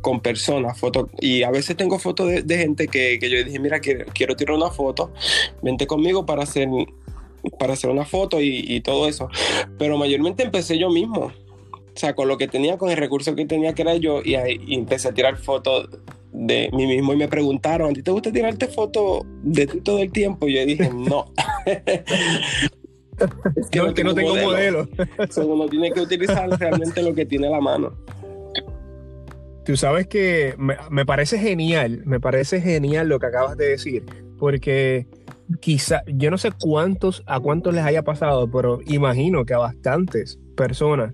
con 0.02 0.20
personas, 0.22 0.78
fotos. 0.78 1.08
Y 1.22 1.44
a 1.44 1.52
veces 1.52 1.78
tengo 1.78 2.00
fotos 2.00 2.28
de, 2.28 2.42
de 2.44 2.58
gente 2.58 2.88
que, 2.88 3.18
que 3.20 3.30
yo 3.30 3.44
dije, 3.44 3.60
mira, 3.60 3.80
quiero, 3.80 4.06
quiero 4.14 4.36
tirar 4.36 4.56
una 4.58 4.72
foto, 4.72 5.12
vente 5.62 5.88
conmigo 5.88 6.26
para 6.26 6.44
hacer, 6.44 6.68
para 7.58 7.74
hacer 7.74 7.90
una 7.90 8.06
foto 8.06 8.42
y, 8.42 8.66
y 8.68 8.82
todo 8.82 9.08
eso. 9.08 9.30
Pero 9.78 9.98
mayormente 9.98 10.44
empecé 10.44 10.78
yo 10.78 10.90
mismo. 10.90 11.32
O 11.72 12.00
sea, 12.00 12.14
con 12.16 12.28
lo 12.28 12.38
que 12.38 12.48
tenía, 12.48 12.78
con 12.78 12.90
el 12.90 12.98
recurso 12.98 13.36
que 13.36 13.46
tenía 13.46 13.74
que 13.74 13.82
era 13.82 13.96
yo, 13.96 14.22
y, 14.24 14.36
ahí, 14.36 14.62
y 14.66 14.76
empecé 14.76 15.10
a 15.10 15.14
tirar 15.14 15.36
fotos 15.38 15.90
de 16.32 16.70
mí 16.74 16.88
mismo 16.88 17.14
y 17.14 17.18
me 17.18 17.28
preguntaron, 17.28 17.92
¿a 17.92 17.94
ti 17.94 18.04
te 18.04 18.12
gusta 18.12 18.32
tirarte 18.32 18.68
fotos 18.68 19.24
de 19.44 19.68
ti 19.68 19.82
todo 19.82 20.00
el 20.00 20.12
tiempo? 20.12 20.48
Y 20.48 20.56
yo 20.56 20.66
dije, 20.66 20.90
no. 20.94 21.32
Es 23.56 23.70
No, 23.76 23.94
que 23.94 24.04
no 24.04 24.14
tengo 24.14 24.36
modelo. 24.36 24.88
So, 25.30 25.46
uno 25.46 25.68
tiene 25.68 25.92
que 25.92 26.00
utilizar 26.02 26.50
realmente 26.58 27.04
lo 27.04 27.14
que 27.14 27.26
tiene 27.26 27.48
a 27.48 27.52
la 27.52 27.60
mano. 27.60 27.94
Tú 29.66 29.76
sabes 29.76 30.08
que 30.08 30.56
me, 30.58 30.78
me 30.90 31.06
parece 31.06 31.38
genial, 31.38 32.02
me 32.06 32.20
parece 32.20 32.62
genial 32.62 33.10
lo 33.10 33.20
que 33.20 33.26
acabas 33.26 33.58
de 33.58 33.70
decir, 33.70 34.06
porque 34.40 35.06
quizá, 35.60 36.02
yo 36.08 36.32
no 36.32 36.38
sé 36.38 36.52
cuántos, 36.60 37.24
a 37.28 37.40
cuántos 37.40 37.74
les 37.74 37.84
haya 37.84 38.04
pasado, 38.04 38.50
pero 38.50 38.80
imagino 38.86 39.46
que 39.46 39.54
a 39.54 39.60
bastantes 39.60 40.40
personas 40.56 41.14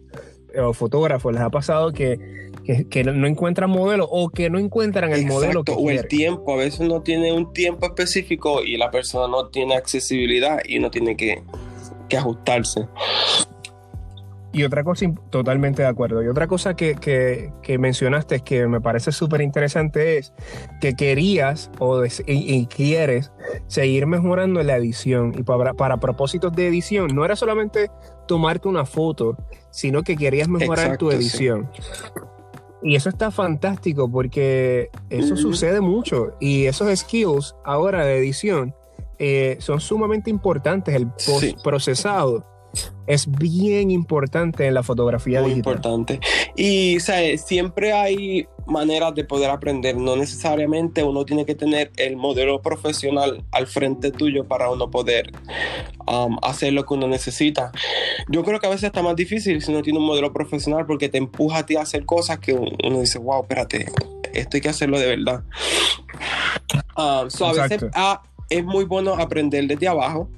o 0.57 0.73
fotógrafos 0.73 1.33
les 1.33 1.41
ha 1.41 1.49
pasado 1.49 1.91
que, 1.91 2.51
que, 2.65 2.87
que 2.87 3.03
no 3.03 3.27
encuentran 3.27 3.69
modelo 3.69 4.05
o 4.09 4.29
que 4.29 4.49
no 4.49 4.59
encuentran 4.59 5.11
el 5.13 5.25
modelo 5.25 5.63
que 5.63 5.71
Exacto, 5.71 5.87
o 5.87 5.89
el 5.91 6.07
tiempo. 6.07 6.53
A 6.53 6.57
veces 6.57 6.79
uno 6.81 7.01
tiene 7.01 7.31
un 7.31 7.53
tiempo 7.53 7.85
específico 7.85 8.63
y 8.63 8.77
la 8.77 8.91
persona 8.91 9.27
no 9.27 9.47
tiene 9.47 9.75
accesibilidad 9.75 10.59
y 10.65 10.79
uno 10.79 10.89
tiene 10.91 11.15
que, 11.15 11.41
que 12.09 12.17
ajustarse. 12.17 12.87
Y 14.51 14.63
otra 14.63 14.85
cosa, 14.85 15.05
totalmente 15.31 15.81
de 15.81 15.87
acuerdo. 15.89 16.23
Y 16.23 16.29
otra 16.29 16.47
cosa 16.47 16.77
que, 16.77 16.95
que- 16.95 17.51
que 17.61 17.77
mencionaste 17.77 18.39
que 18.39 18.67
me 18.67 18.79
parece 18.79 19.11
súper 19.11 19.41
interesante 19.41 20.17
es 20.17 20.31
que 20.79 20.93
querías 20.95 21.69
o 21.79 21.99
des- 21.99 22.23
y, 22.25 22.55
y 22.55 22.65
quieres 22.67 23.33
seguir 23.67 24.07
mejorando 24.07 24.63
la 24.63 24.77
edición. 24.77 25.33
Y 25.37 25.43
para, 25.43 25.73
para 25.73 25.97
propósitos 25.97 26.53
de 26.53 26.67
edición, 26.69 27.13
no 27.13 27.25
era 27.25 27.35
solamente 27.35 27.91
tomarte 28.29 28.69
una 28.69 28.85
foto, 28.85 29.35
sino 29.71 30.03
que 30.03 30.15
querías 30.15 30.47
mejorar 30.47 30.97
tu 30.97 31.11
Exacto, 31.11 31.21
sí. 31.37 31.37
Y 32.85 32.95
eso 32.95 33.09
está 33.09 33.31
fantástico 33.31 34.09
porque 34.09 34.91
eso 35.09 35.35
sucede 35.35 35.81
mucho. 35.81 36.33
Y 36.39 36.65
esos 36.65 36.87
skills 36.99 37.55
ahora 37.65 38.05
de 38.05 38.17
edición 38.19 38.75
eh, 39.17 39.57
son 39.59 39.81
sumamente 39.81 40.29
importantes. 40.29 40.93
El 40.93 41.07
Sí. 41.17 41.55
procesado 41.63 42.45
es 43.07 43.29
bien 43.29 43.91
importante 43.91 44.65
en 44.67 44.73
la 44.73 44.83
fotografía 44.83 45.41
Muy 45.41 45.51
digital. 45.51 45.73
importante. 45.73 46.19
Y 46.55 46.99
¿sabes? 46.99 47.41
siempre 47.41 47.93
hay 47.93 48.47
maneras 48.65 49.13
de 49.13 49.23
poder 49.23 49.49
aprender. 49.49 49.95
No 49.97 50.15
necesariamente 50.15 51.03
uno 51.03 51.25
tiene 51.25 51.45
que 51.45 51.55
tener 51.55 51.91
el 51.97 52.15
modelo 52.15 52.61
profesional 52.61 53.43
al 53.51 53.67
frente 53.67 54.11
tuyo 54.11 54.45
para 54.45 54.69
uno 54.69 54.89
poder 54.89 55.31
um, 56.07 56.37
hacer 56.41 56.73
lo 56.73 56.85
que 56.85 56.93
uno 56.93 57.07
necesita. 57.07 57.71
Yo 58.29 58.43
creo 58.43 58.59
que 58.59 58.67
a 58.67 58.69
veces 58.69 58.85
está 58.85 59.03
más 59.03 59.15
difícil 59.15 59.61
si 59.61 59.71
uno 59.71 59.81
tiene 59.81 59.99
un 59.99 60.05
modelo 60.05 60.33
profesional 60.33 60.85
porque 60.85 61.09
te 61.09 61.17
empuja 61.17 61.59
a 61.59 61.65
ti 61.65 61.75
a 61.75 61.81
hacer 61.81 62.05
cosas 62.05 62.39
que 62.39 62.53
uno 62.53 62.99
dice, 62.99 63.19
wow, 63.19 63.41
espérate, 63.41 63.85
esto 64.33 64.57
hay 64.57 64.61
que 64.61 64.69
hacerlo 64.69 64.99
de 64.99 65.15
verdad. 65.15 65.43
Um, 66.97 67.29
so 67.29 67.45
a 67.45 67.53
veces. 67.53 67.83
Es 68.49 68.63
muy 68.63 68.85
bueno 68.85 69.13
aprender 69.13 69.67
desde 69.67 69.87
abajo 69.87 70.29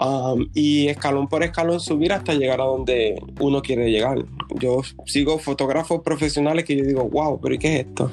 um, 0.00 0.46
y 0.54 0.88
escalón 0.88 1.28
por 1.28 1.42
escalón 1.42 1.80
subir 1.80 2.12
hasta 2.12 2.34
llegar 2.34 2.60
a 2.60 2.64
donde 2.64 3.20
uno 3.40 3.62
quiere 3.62 3.90
llegar. 3.90 4.24
Yo 4.54 4.80
sigo 5.06 5.38
fotógrafos 5.38 6.00
profesionales 6.02 6.64
que 6.64 6.76
yo 6.76 6.84
digo, 6.84 7.04
wow, 7.04 7.40
pero 7.40 7.54
¿y 7.54 7.58
qué 7.58 7.74
es 7.74 7.86
esto? 7.86 8.10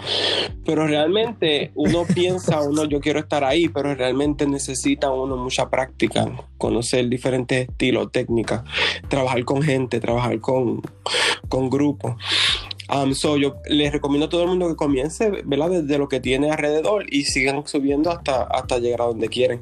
Pero 0.66 0.88
realmente 0.88 1.72
uno 1.76 2.04
piensa, 2.14 2.62
uno 2.62 2.86
yo 2.86 3.00
quiero 3.00 3.20
estar 3.20 3.44
ahí, 3.44 3.70
pero 3.70 3.96
realmente 3.96 4.46
necesita 4.48 5.12
uno 5.12 5.38
mucha 5.38 5.70
práctica, 5.70 6.26
conocer 6.58 7.08
diferentes 7.08 7.70
estilos, 7.70 8.12
técnicas, 8.12 8.64
trabajar 9.08 9.44
con 9.46 9.62
gente, 9.62 10.00
trabajar 10.00 10.40
con, 10.40 10.82
con 11.48 11.70
grupos. 11.70 12.16
Um, 12.94 13.14
so 13.14 13.38
yo 13.38 13.58
les 13.68 13.92
recomiendo 13.92 14.28
a 14.28 14.30
todo 14.30 14.44
el 14.44 14.50
mundo 14.50 14.68
que 14.68 14.76
comience 14.76 15.32
¿verdad? 15.46 15.70
desde 15.72 15.98
lo 15.98 16.08
que 16.08 16.20
tiene 16.20 16.52
alrededor 16.52 17.06
y 17.12 17.24
sigan 17.24 17.66
subiendo 17.66 18.12
hasta, 18.12 18.44
hasta 18.44 18.78
llegar 18.78 19.02
a 19.02 19.06
donde 19.06 19.28
quieren. 19.28 19.62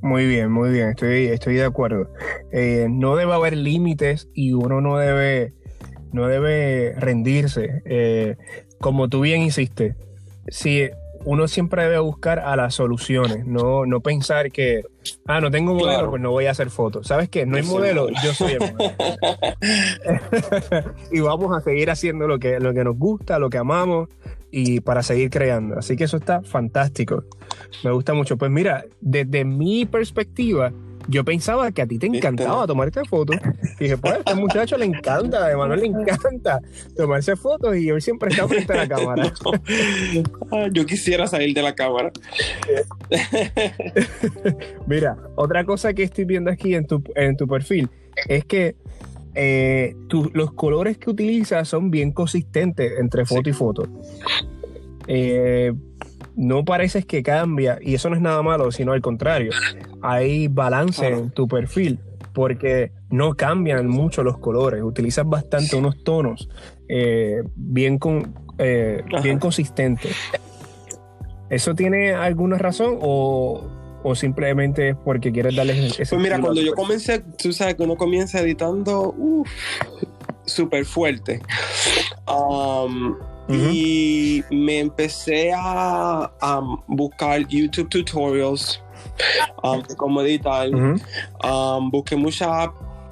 Muy 0.00 0.26
bien, 0.26 0.50
muy 0.50 0.70
bien, 0.70 0.90
estoy, 0.90 1.26
estoy 1.26 1.54
de 1.54 1.64
acuerdo. 1.64 2.08
Eh, 2.52 2.86
no 2.90 3.16
debe 3.16 3.32
haber 3.34 3.56
límites 3.56 4.28
y 4.34 4.52
uno 4.52 4.80
no 4.80 4.98
debe, 4.98 5.54
no 6.12 6.26
debe 6.26 6.94
rendirse. 6.98 7.82
Eh, 7.84 8.36
como 8.80 9.08
tú 9.08 9.20
bien 9.20 9.42
hiciste, 9.42 9.94
si 10.48 10.88
uno 11.24 11.48
siempre 11.48 11.82
debe 11.84 11.98
buscar 11.98 12.38
a 12.40 12.56
las 12.56 12.74
soluciones, 12.74 13.46
no, 13.46 13.86
no 13.86 14.00
pensar 14.00 14.50
que, 14.50 14.82
ah, 15.26 15.40
no 15.40 15.50
tengo 15.50 15.72
modelo, 15.74 15.92
Claro. 15.92 16.10
pues 16.10 16.22
no 16.22 16.30
voy 16.30 16.46
a 16.46 16.50
hacer 16.50 16.70
fotos. 16.70 17.06
¿Sabes 17.06 17.28
qué? 17.28 17.46
No 17.46 17.56
hay 17.56 17.62
modelo, 17.62 18.02
modelo. 18.02 18.18
yo 18.22 18.34
soy 18.34 18.52
el 18.52 18.60
modelo. 18.60 18.94
y 21.12 21.20
vamos 21.20 21.56
a 21.56 21.60
seguir 21.60 21.90
haciendo 21.90 22.26
lo 22.26 22.38
que, 22.38 22.58
lo 22.60 22.72
que 22.74 22.84
nos 22.84 22.96
gusta, 22.96 23.38
lo 23.38 23.50
que 23.50 23.58
amamos 23.58 24.08
y 24.50 24.80
para 24.80 25.02
seguir 25.02 25.30
creando. 25.30 25.78
Así 25.78 25.96
que 25.96 26.04
eso 26.04 26.16
está 26.16 26.42
fantástico. 26.42 27.24
Me 27.84 27.90
gusta 27.90 28.14
mucho. 28.14 28.36
Pues 28.36 28.50
mira, 28.50 28.84
desde 29.00 29.44
mi 29.44 29.86
perspectiva, 29.86 30.72
yo 31.08 31.24
pensaba 31.24 31.70
que 31.72 31.82
a 31.82 31.86
ti 31.86 31.98
te 31.98 32.06
encantaba 32.06 32.66
tomarte 32.66 33.04
fotos. 33.04 33.36
Y 33.80 33.84
dije, 33.84 33.96
pues 33.98 34.14
a 34.14 34.18
este 34.18 34.34
muchacho 34.34 34.76
le 34.76 34.84
encanta, 34.86 35.46
a 35.46 35.52
Emanuel 35.52 35.80
le 35.80 35.86
encanta 35.86 36.60
tomarse 36.96 37.36
fotos 37.36 37.76
y 37.76 37.88
él 37.88 38.00
siempre 38.00 38.30
está 38.30 38.46
frente 38.48 38.72
a 38.72 38.76
la 38.76 38.88
cámara. 38.88 39.32
Ah, 40.50 40.68
yo 40.70 40.84
quisiera 40.84 41.26
salir 41.26 41.54
de 41.54 41.62
la 41.62 41.74
cámara. 41.74 42.12
Mira, 44.86 45.16
otra 45.34 45.64
cosa 45.64 45.92
que 45.94 46.02
estoy 46.02 46.24
viendo 46.24 46.50
aquí 46.50 46.74
en 46.74 46.86
tu, 46.86 47.02
en 47.14 47.36
tu 47.36 47.46
perfil 47.46 47.88
es 48.28 48.44
que 48.44 48.76
eh, 49.34 49.96
tu- 50.08 50.30
los 50.34 50.52
colores 50.52 50.98
que 50.98 51.10
utilizas 51.10 51.66
son 51.68 51.90
bien 51.90 52.12
consistentes 52.12 52.92
entre 52.98 53.24
foto 53.24 53.48
y 53.48 53.52
foto. 53.52 53.88
Eh, 55.06 55.72
no 56.36 56.64
pareces 56.64 57.04
que 57.06 57.22
cambia, 57.22 57.78
y 57.80 57.94
eso 57.94 58.10
no 58.10 58.16
es 58.16 58.22
nada 58.22 58.42
malo, 58.42 58.72
sino 58.72 58.92
al 58.92 59.00
contrario. 59.00 59.52
Hay 60.02 60.48
balance 60.48 61.06
en 61.06 61.30
tu 61.30 61.46
perfil 61.48 61.98
porque 62.32 62.92
no 63.10 63.34
cambian 63.34 63.86
mucho 63.88 64.22
los 64.22 64.38
colores, 64.38 64.82
utilizas 64.82 65.26
bastante 65.26 65.76
unos 65.76 66.02
tonos 66.02 66.48
eh, 66.88 67.42
bien, 67.54 67.98
con, 67.98 68.34
eh, 68.58 69.02
bien 69.22 69.38
consistentes. 69.38 70.16
¿Eso 71.50 71.74
tiene 71.74 72.14
alguna 72.14 72.56
razón 72.56 72.98
o, 73.02 73.62
o 74.02 74.14
simplemente 74.14 74.90
es 74.90 74.96
porque 74.96 75.30
quieres 75.32 75.54
darle 75.54 75.86
ese 75.86 76.06
Pues 76.06 76.22
mira, 76.22 76.40
cuando 76.40 76.62
yo 76.62 76.74
comencé, 76.74 77.22
tú 77.40 77.52
sabes 77.52 77.74
que 77.74 77.82
uno 77.82 77.96
comienza 77.96 78.40
editando 78.40 79.14
súper 80.46 80.84
fuerte. 80.86 81.42
Um, 82.26 83.16
y 83.48 84.44
me 84.50 84.80
empecé 84.80 85.52
a, 85.54 86.30
buscar 86.86 87.46
YouTube 87.48 87.88
tutorials 87.88 88.82
um, 89.62 89.82
como 89.96 90.22
editar. 90.22 90.68
Um, 91.44 91.90
busqué 91.90 92.16
muchas 92.16 92.70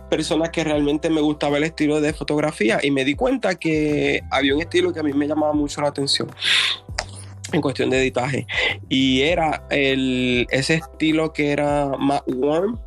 personas 0.09 0.51
que 0.51 0.65
realmente 0.65 1.09
me 1.09 1.21
gustaba 1.21 1.59
el 1.59 1.65
estilo 1.65 2.01
de 2.01 2.13
fotografía 2.13 2.81
y 2.83 2.91
me 2.91 3.05
di 3.05 3.15
cuenta 3.15 3.55
que 3.55 4.23
había 4.31 4.55
un 4.55 4.61
estilo 4.61 4.93
que 4.93 5.01
a 5.01 5.03
mí 5.03 5.13
me 5.13 5.27
llamaba 5.27 5.53
mucho 5.53 5.81
la 5.81 5.89
atención 5.89 6.29
en 7.53 7.61
cuestión 7.61 7.91
de 7.91 8.01
editaje. 8.01 8.47
Y 8.89 9.23
era 9.23 9.65
el, 9.71 10.47
ese 10.51 10.75
estilo 10.75 11.33
que 11.33 11.53
era 11.53 11.93
más 11.99 12.23
warm 12.27 12.79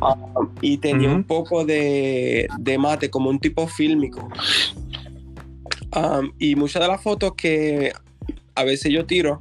um, 0.00 0.48
y 0.60 0.78
tenía 0.78 1.10
un 1.10 1.24
poco 1.24 1.64
de, 1.64 2.48
de, 2.58 2.78
mate 2.78 3.10
como 3.10 3.30
un 3.30 3.38
tipo 3.38 3.66
fílmico 3.66 4.28
um, 5.96 6.32
y 6.38 6.56
muchas 6.56 6.82
de 6.82 6.88
las 6.88 7.02
fotos 7.02 7.34
que 7.36 7.92
a 8.54 8.64
veces 8.64 8.92
yo 8.92 9.06
tiro 9.06 9.40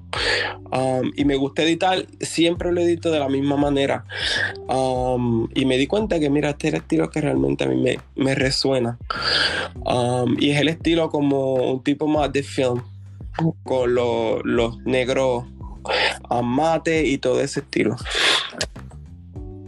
um, 0.71 1.11
y 1.15 1.25
me 1.25 1.35
gusta 1.35 1.63
editar, 1.63 2.05
siempre 2.19 2.71
lo 2.71 2.81
edito 2.81 3.09
de 3.09 3.19
la 3.19 3.29
misma 3.29 3.57
manera. 3.57 4.05
y 5.55 5.65
me 5.65 5.77
di 5.77 5.87
cuenta 5.87 6.19
que, 6.19 6.29
mira, 6.29 6.51
este 6.51 6.67
es 6.67 6.73
el 6.73 6.79
estilo 6.81 7.09
que 7.09 7.21
realmente 7.21 7.63
a 7.63 7.67
mí 7.67 7.97
me, 8.15 8.35
resuena. 8.35 8.97
y 10.37 10.51
es 10.51 10.61
el 10.61 10.67
estilo 10.67 11.09
como 11.09 11.55
un 11.55 11.83
tipo 11.83 12.07
más 12.07 12.31
de 12.31 12.43
film 12.43 12.81
con 13.63 13.93
los 13.95 14.77
negros 14.85 15.45
mate 16.43 17.05
y 17.05 17.17
todo 17.17 17.41
ese 17.41 17.61
estilo. 17.61 17.95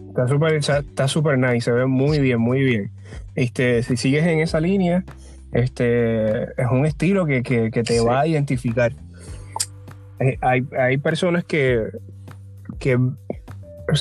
Está 0.09 0.27
súper 0.27 0.53
está 0.55 1.07
super 1.07 1.37
nice, 1.37 1.61
se 1.61 1.71
ve 1.71 1.85
muy 1.85 2.19
bien, 2.19 2.39
muy 2.39 2.61
bien. 2.61 2.91
Este, 3.35 3.83
si 3.83 3.95
sigues 3.95 4.25
en 4.25 4.39
esa 4.39 4.59
línea, 4.59 5.05
este, 5.51 6.43
es 6.43 6.67
un 6.71 6.85
estilo 6.85 7.25
que, 7.25 7.41
te 7.41 7.99
va 8.01 8.21
a 8.21 8.27
identificar. 8.27 8.91
Eh, 10.19 10.37
hay, 10.41 10.65
hay 10.77 10.97
personas 10.97 11.45
que, 11.45 11.83
que 12.77 12.97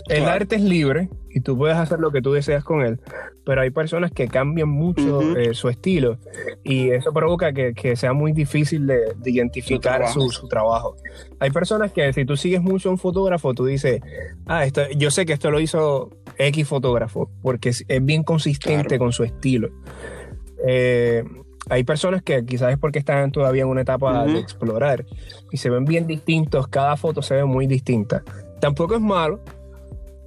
el 0.09 0.25
arte 0.25 0.57
es 0.57 0.63
libre 0.63 1.09
y 1.31 1.41
tú 1.41 1.57
puedes 1.57 1.77
hacer 1.77 2.01
lo 2.01 2.11
que 2.11 2.23
tú 2.23 2.33
deseas 2.33 2.65
con 2.65 2.83
él, 2.83 3.01
pero 3.45 3.61
hay 3.61 3.71
personas 3.71 4.11
que 4.11 4.29
cambian 4.29 4.69
mucho 4.69 5.37
eh, 5.37 5.55
su 5.55 5.69
estilo 5.69 6.19
y 6.65 6.91
eso 6.91 7.13
provoca 7.13 7.53
que, 7.53 7.97
sea 7.97 8.13
muy 8.13 8.33
difícil 8.33 8.87
de, 8.87 9.15
identificar 9.25 10.09
su 10.09 10.49
trabajo. 10.49 10.97
Hay 11.39 11.51
personas 11.51 11.93
que 11.93 12.13
si 12.13 12.25
tú 12.25 12.37
sigues 12.37 12.63
mucho 12.63 12.89
a 12.89 12.93
un 12.93 12.99
fotógrafo, 12.99 13.55
tú 13.55 13.67
dices, 13.67 14.01
ah, 14.47 14.65
esto, 14.65 14.83
yo 14.97 15.11
sé 15.11 15.27
que 15.27 15.33
esto 15.33 15.51
lo 15.51 15.61
hizo 15.61 16.11
X 16.39 16.67
fotógrafo, 16.67 17.31
porque 17.43 17.71
es, 17.71 17.85
bien 18.03 18.23
consistente 18.23 18.99
con 18.99 19.13
su 19.13 19.25
estilo. 19.25 19.71
Eh, 20.66 21.25
hay 21.71 21.85
personas 21.85 22.23
que 22.23 22.44
quizás 22.44 22.73
es 22.73 22.79
porque 22.79 22.99
están 22.99 23.31
todavía 23.31 23.62
en 23.62 23.68
una 23.68 23.83
etapa 23.83 24.25
de 24.25 24.38
explorar 24.38 25.05
y 25.51 25.59
se 25.59 25.68
ven 25.71 25.85
bien 25.85 26.07
distintos, 26.07 26.68
cada 26.68 26.97
foto 26.97 27.23
se 27.23 27.35
ve 27.35 27.44
muy 27.44 27.66
distinta. 27.66 28.23
Tampoco 28.61 28.94
es 28.94 29.01
malo, 29.01 29.40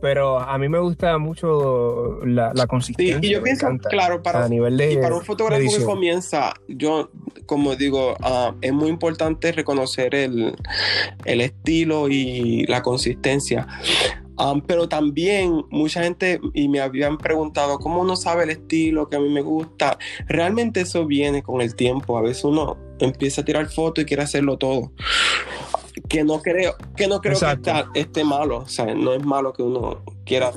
pero 0.01 0.39
a 0.39 0.57
mí 0.57 0.67
me 0.67 0.79
gusta 0.79 1.17
mucho 1.19 2.19
la, 2.25 2.51
consistencia. 2.67 3.19
y 3.21 3.33
yo 3.33 3.43
pienso, 3.43 3.67
claro, 3.89 4.21
para, 4.21 4.49
nivel 4.49 4.75
de, 4.75 4.97
para 4.97 5.15
un 5.15 5.23
fotógrafo 5.23 5.63
que 5.63 5.83
comienza, 5.85 6.53
yo, 6.67 7.11
como 7.45 7.75
digo, 7.75 8.15
ah, 8.21 8.55
es 8.61 8.73
muy 8.73 8.89
importante 8.89 9.51
reconocer 9.51 10.15
el, 10.15 10.55
estilo 11.25 12.09
y 12.09 12.65
la 12.65 12.81
consistencia. 12.81 13.67
Ah, 14.43 14.55
pero 14.65 14.89
también 14.89 15.65
mucha 15.69 16.01
gente 16.01 16.41
y 16.55 16.67
me 16.67 16.79
habían 16.79 17.19
preguntado 17.19 17.77
cómo 17.77 18.01
uno 18.01 18.15
sabe 18.15 18.45
el 18.45 18.49
estilo 18.49 19.07
que 19.07 19.17
a 19.17 19.19
mí 19.19 19.29
me 19.29 19.43
gusta. 19.43 19.99
Realmente 20.27 20.81
eso 20.81 21.05
viene 21.05 21.43
con 21.43 21.61
el 21.61 21.75
tiempo. 21.75 22.17
A 22.17 22.23
veces 22.23 22.43
uno 22.43 22.75
empieza 22.99 23.41
a 23.41 23.45
tirar 23.45 23.67
fotos 23.67 24.01
y 24.01 24.05
quiere 24.05 24.23
hacerlo 24.23 24.57
todo 24.57 24.93
que 26.09 26.23
no 26.23 26.41
creo 26.41 26.75
que 26.95 27.07
no 27.07 27.19
creo 27.21 27.37
que 27.39 27.99
esté 27.99 28.23
malo 28.23 28.59
o 28.59 28.67
sea 28.67 28.93
no 28.95 29.13
es 29.13 29.23
malo 29.23 29.51
que 29.53 29.61
uno 29.61 30.03
quiera 30.25 30.51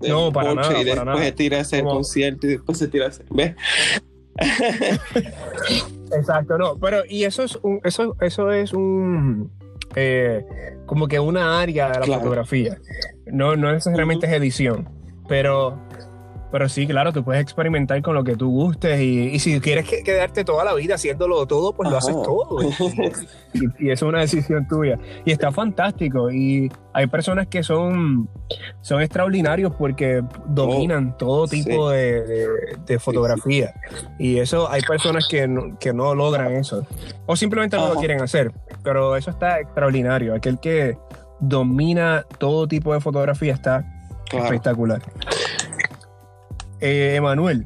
no 0.00 0.32
para 0.32 0.54
nada, 0.54 0.80
y 0.80 0.84
después 0.84 1.24
se 1.24 1.32
tira 1.32 1.60
ese 1.60 1.82
concierto 1.82 2.46
y 2.46 2.50
después 2.50 2.78
se 2.78 2.88
tira 2.88 3.08
ese 3.08 3.24
¿ves? 3.30 3.54
exacto 6.16 6.58
no 6.58 6.78
pero 6.78 7.02
y 7.08 7.24
eso 7.24 7.42
es 7.42 7.58
un 7.62 7.80
eso 7.84 8.16
eso 8.20 8.52
es 8.52 8.72
un 8.72 9.50
eh, 9.94 10.44
como 10.86 11.08
que 11.08 11.18
una 11.20 11.60
área 11.60 11.88
de 11.88 12.06
la 12.06 12.18
fotografía. 12.18 12.78
No 13.26 13.56
no 13.56 13.72
necesariamente 13.72 14.26
es 14.26 14.32
edición 14.32 15.02
pero 15.28 15.78
pero 16.52 16.68
sí, 16.68 16.86
claro, 16.86 17.14
tú 17.14 17.24
puedes 17.24 17.40
experimentar 17.40 18.00
con 18.02 18.14
lo 18.14 18.22
que 18.22 18.36
tú 18.36 18.50
gustes 18.50 19.00
y, 19.00 19.38
si 19.38 19.58
quieres 19.58 19.88
quedarte 19.88 20.44
toda 20.44 20.66
la 20.66 20.74
vida 20.74 20.96
haciéndolo 20.96 21.46
todo, 21.46 21.72
pues 21.72 21.90
lo 21.90 21.96
haces 21.96 22.14
todo. 22.22 22.58
Y, 23.54 23.90
eso 23.90 24.06
es 24.06 24.08
una 24.08 24.20
decisión 24.20 24.66
tuya. 24.66 24.98
Y 25.26 25.32
está 25.32 25.52
fantástico. 25.52 26.30
Y 26.30 26.72
hay 26.94 27.06
personas 27.06 27.46
que 27.48 27.62
son, 27.62 28.28
son 28.80 29.02
extraordinarios 29.02 29.74
porque 29.74 30.22
dominan 30.46 31.10
oh, 31.14 31.16
todo 31.18 31.46
tipo 31.46 31.90
de, 31.90 32.48
fotografía. 32.98 33.74
Y 34.18 34.38
eso 34.38 34.70
hay 34.70 34.80
personas 34.82 35.28
que 35.28 35.46
no, 35.46 36.14
logran 36.14 36.52
eso. 36.52 36.86
O 37.26 37.36
simplemente 37.36 37.76
no 37.76 37.94
lo 37.94 37.96
quieren 37.96 38.22
hacer. 38.22 38.52
Pero 38.82 39.16
eso 39.16 39.30
está 39.30 39.60
extraordinario. 39.60 40.34
Aquel 40.34 40.58
que 40.60 40.96
domina 41.40 42.24
todo 42.38 42.66
tipo 42.66 42.92
de 42.92 43.00
fotografía 43.00 43.54
está 43.54 43.84
espectacular. 44.32 45.02
Eh, 46.82 47.14
Emanuel, 47.14 47.64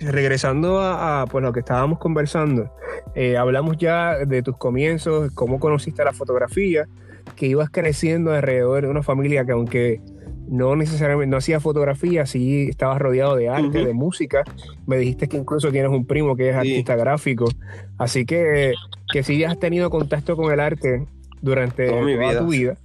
regresando 0.00 0.80
a, 0.80 1.26
pues, 1.30 1.44
lo 1.44 1.52
que 1.52 1.60
estábamos 1.60 2.00
conversando, 2.00 2.72
eh, 3.14 3.36
hablamos 3.36 3.76
ya 3.78 4.16
de 4.26 4.42
tus 4.42 4.56
comienzos, 4.56 5.30
cómo 5.32 5.60
conociste 5.60 6.02
la 6.02 6.12
fotografía, 6.12 6.88
que 7.36 7.46
ibas 7.46 7.70
creciendo 7.70 8.32
alrededor 8.32 8.82
de 8.82 8.88
una 8.88 9.04
familia 9.04 9.44
que 9.44 9.52
aunque 9.52 10.00
no 10.48 10.74
necesariamente 10.74 11.30
no 11.30 11.36
hacía 11.36 11.60
fotografía, 11.60 12.26
sí 12.26 12.68
estabas 12.68 12.98
rodeado 12.98 13.36
de 13.36 13.48
arte, 13.48 13.84
de 13.84 13.94
música. 13.94 14.42
Me 14.86 14.96
dijiste 14.96 15.28
que 15.28 15.36
incluso 15.36 15.70
tienes 15.70 15.92
un 15.92 16.04
primo 16.04 16.34
que 16.34 16.50
es 16.50 16.56
artista 16.56 16.96
gráfico. 16.96 17.48
Así 17.96 18.26
que, 18.26 18.72
que 19.12 19.22
sí 19.22 19.44
has 19.44 19.58
tenido 19.60 19.88
contacto 19.88 20.36
con 20.36 20.52
el 20.52 20.58
arte 20.58 21.06
durante 21.42 21.86
toda, 21.86 22.38
tu 22.38 22.48
vida. 22.48 22.76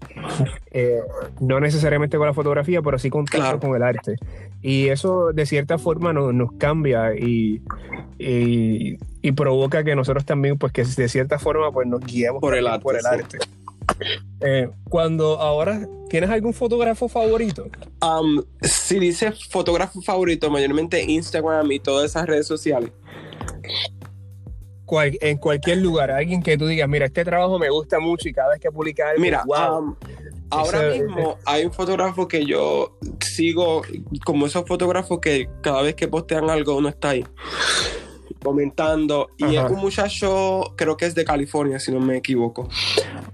Eh, 0.71 0.99
no 1.39 1.59
necesariamente 1.59 2.17
con 2.17 2.27
la 2.27 2.33
fotografía, 2.33 2.81
pero 2.81 2.99
sí 2.99 3.09
contacto 3.09 3.59
con 3.59 3.75
el 3.75 3.83
arte. 3.83 4.17
Y 4.63 4.87
eso 4.87 5.33
de 5.33 5.45
cierta 5.45 5.77
forma 5.77 6.13
nos 6.13 6.53
cambia 6.53 7.13
y, 7.15 7.61
y, 8.17 9.31
provoca 9.33 9.83
que 9.83 9.95
nosotros 9.95 10.25
también, 10.25 10.57
pues 10.57 10.71
que 10.71 10.85
de 10.85 11.09
cierta 11.09 11.37
forma, 11.37 11.71
pues 11.71 11.85
nos 11.85 11.99
guiemos 11.99 12.39
por 12.39 12.55
el 12.55 12.67
arte. 12.67 12.83
Por 12.83 12.97
el 12.97 13.05
arte. 13.05 13.37
Eh, 14.39 14.69
cuando 14.89 15.39
ahora, 15.39 15.85
¿tienes 16.09 16.29
algún 16.29 16.53
fotógrafo 16.53 17.09
favorito? 17.09 17.69
Um, 18.01 18.41
si 18.61 18.99
dice 18.99 19.33
fotógrafo 19.49 20.01
favorito, 20.01 20.49
mayormente 20.49 21.03
Instagram 21.03 21.69
y 21.73 21.79
todas 21.79 22.11
esas 22.11 22.25
redes 22.25 22.47
sociales 22.47 22.91
en 25.01 25.37
cualquier 25.37 25.79
lugar, 25.79 26.11
alguien 26.11 26.41
que 26.43 26.57
tú 26.57 26.67
digas, 26.67 26.87
mira, 26.87 27.05
este 27.05 27.23
trabajo 27.23 27.57
me 27.57 27.69
gusta 27.69 27.99
mucho 27.99 28.27
y 28.29 28.33
cada 28.33 28.51
vez 28.51 28.59
que 28.59 28.71
publica 28.71 29.09
algo, 29.09 29.21
mira, 29.21 29.43
um, 29.45 29.95
ahora 30.53 30.89
mismo 30.91 31.37
hay 31.45 31.65
un 31.65 31.73
fotógrafo 31.73 32.27
que 32.27 32.45
yo 32.45 32.97
sigo, 33.19 33.81
como 34.25 34.45
esos 34.45 34.65
fotógrafos 34.67 35.19
que 35.19 35.49
cada 35.61 35.81
vez 35.81 35.95
que 35.95 36.07
postean 36.07 36.49
algo 36.49 36.75
uno 36.75 36.89
está 36.89 37.09
ahí 37.09 37.25
comentando. 38.43 39.29
Y 39.37 39.55
es 39.55 39.71
un 39.71 39.79
muchacho 39.79 40.73
creo 40.75 40.97
que 40.97 41.05
es 41.05 41.15
de 41.15 41.25
California 41.25 41.79
si 41.79 41.91
no 41.91 41.99
me 41.99 42.17
equivoco. 42.17 42.67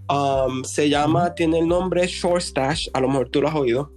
Um, 0.08 0.64
se 0.64 0.90
llama 0.90 1.36
tiene 1.36 1.60
el 1.60 1.68
nombre 1.68 2.08
Short 2.08 2.42
Stash 2.42 2.88
a 2.94 3.02
lo 3.02 3.08
mejor 3.08 3.30
tú 3.30 3.42
lo 3.42 3.50
has 3.50 3.56
oído. 3.56 3.92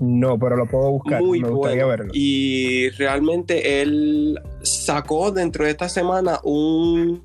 No, 0.00 0.38
pero 0.38 0.56
lo 0.56 0.66
puedo 0.66 0.90
buscar. 0.90 1.22
Muy 1.22 1.40
Me 1.40 1.48
gustaría 1.48 1.86
verlo. 1.86 2.10
Y 2.12 2.90
realmente 2.90 3.80
él 3.80 4.40
sacó 4.62 5.30
dentro 5.30 5.64
de 5.64 5.70
esta 5.70 5.88
semana 5.88 6.40
un 6.42 7.24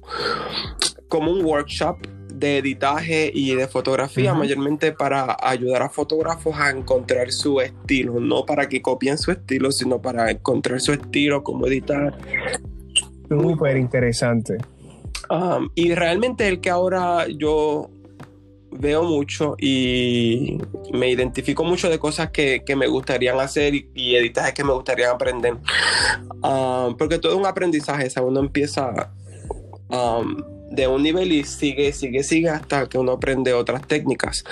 como 1.07 1.31
un 1.31 1.43
workshop 1.43 1.97
de 2.41 2.57
editaje 2.57 3.31
y 3.33 3.55
de 3.55 3.67
fotografía, 3.67 4.33
mayormente 4.33 4.91
para 4.91 5.37
ayudar 5.41 5.83
a 5.83 5.89
fotógrafos 5.89 6.55
a 6.57 6.71
encontrar 6.71 7.31
su 7.31 7.61
estilo, 7.61 8.19
no 8.19 8.45
para 8.45 8.67
que 8.67 8.81
copien 8.81 9.17
su 9.17 9.31
estilo, 9.31 9.71
sino 9.71 10.01
para 10.01 10.31
encontrar 10.31 10.81
su 10.81 10.91
estilo, 10.91 11.43
cómo 11.43 11.67
editar. 11.67 12.17
Súper 13.29 13.77
interesante. 13.77 14.57
y 15.75 15.93
realmente 15.93 16.47
el 16.47 16.59
que 16.59 16.69
ahora 16.71 17.27
yo 17.27 17.89
veo 18.71 19.03
mucho 19.03 19.55
y 19.59 20.57
me 20.93 21.09
identifico 21.09 21.63
mucho 21.63 21.89
de 21.89 21.99
cosas 21.99 22.31
que, 22.31 22.63
me 22.75 22.87
gustarían 22.87 23.39
hacer 23.39 23.75
y, 23.75 23.89
y, 23.93 24.15
editajes 24.15 24.53
que 24.53 24.63
me 24.63 24.73
gustaría 24.73 25.11
aprender. 25.11 25.53
Um, 26.41 26.97
porque 26.97 27.19
todo 27.19 27.33
es 27.33 27.37
un 27.37 27.45
aprendizaje, 27.45 28.07
o 28.19 28.25
uno 28.25 28.39
empieza 28.39 29.11
um, 29.89 30.60
de 30.71 30.87
un 30.87 31.03
nivel 31.03 31.31
y 31.31 31.43
sigue, 31.43 31.91
sigue, 31.93 32.23
sigue 32.23 32.49
hasta 32.49 32.87
que 32.87 32.97
uno 32.97 33.11
aprende 33.13 33.53
otras 33.53 33.85
técnicas. 33.87 34.43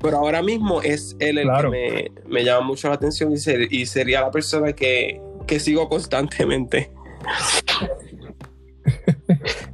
Pero 0.00 0.18
ahora 0.18 0.42
mismo 0.42 0.82
es 0.82 1.16
él 1.18 1.38
el 1.38 1.44
Claro. 1.44 1.70
que 1.70 2.10
me, 2.26 2.30
me 2.34 2.44
llama 2.44 2.66
mucho 2.66 2.88
la 2.88 2.94
atención 2.94 3.32
y, 3.32 3.38
ser- 3.38 3.72
y 3.72 3.86
sería 3.86 4.20
la 4.20 4.30
persona 4.30 4.72
que, 4.72 5.20
que 5.46 5.58
sigo 5.58 5.88
constantemente. 5.88 6.90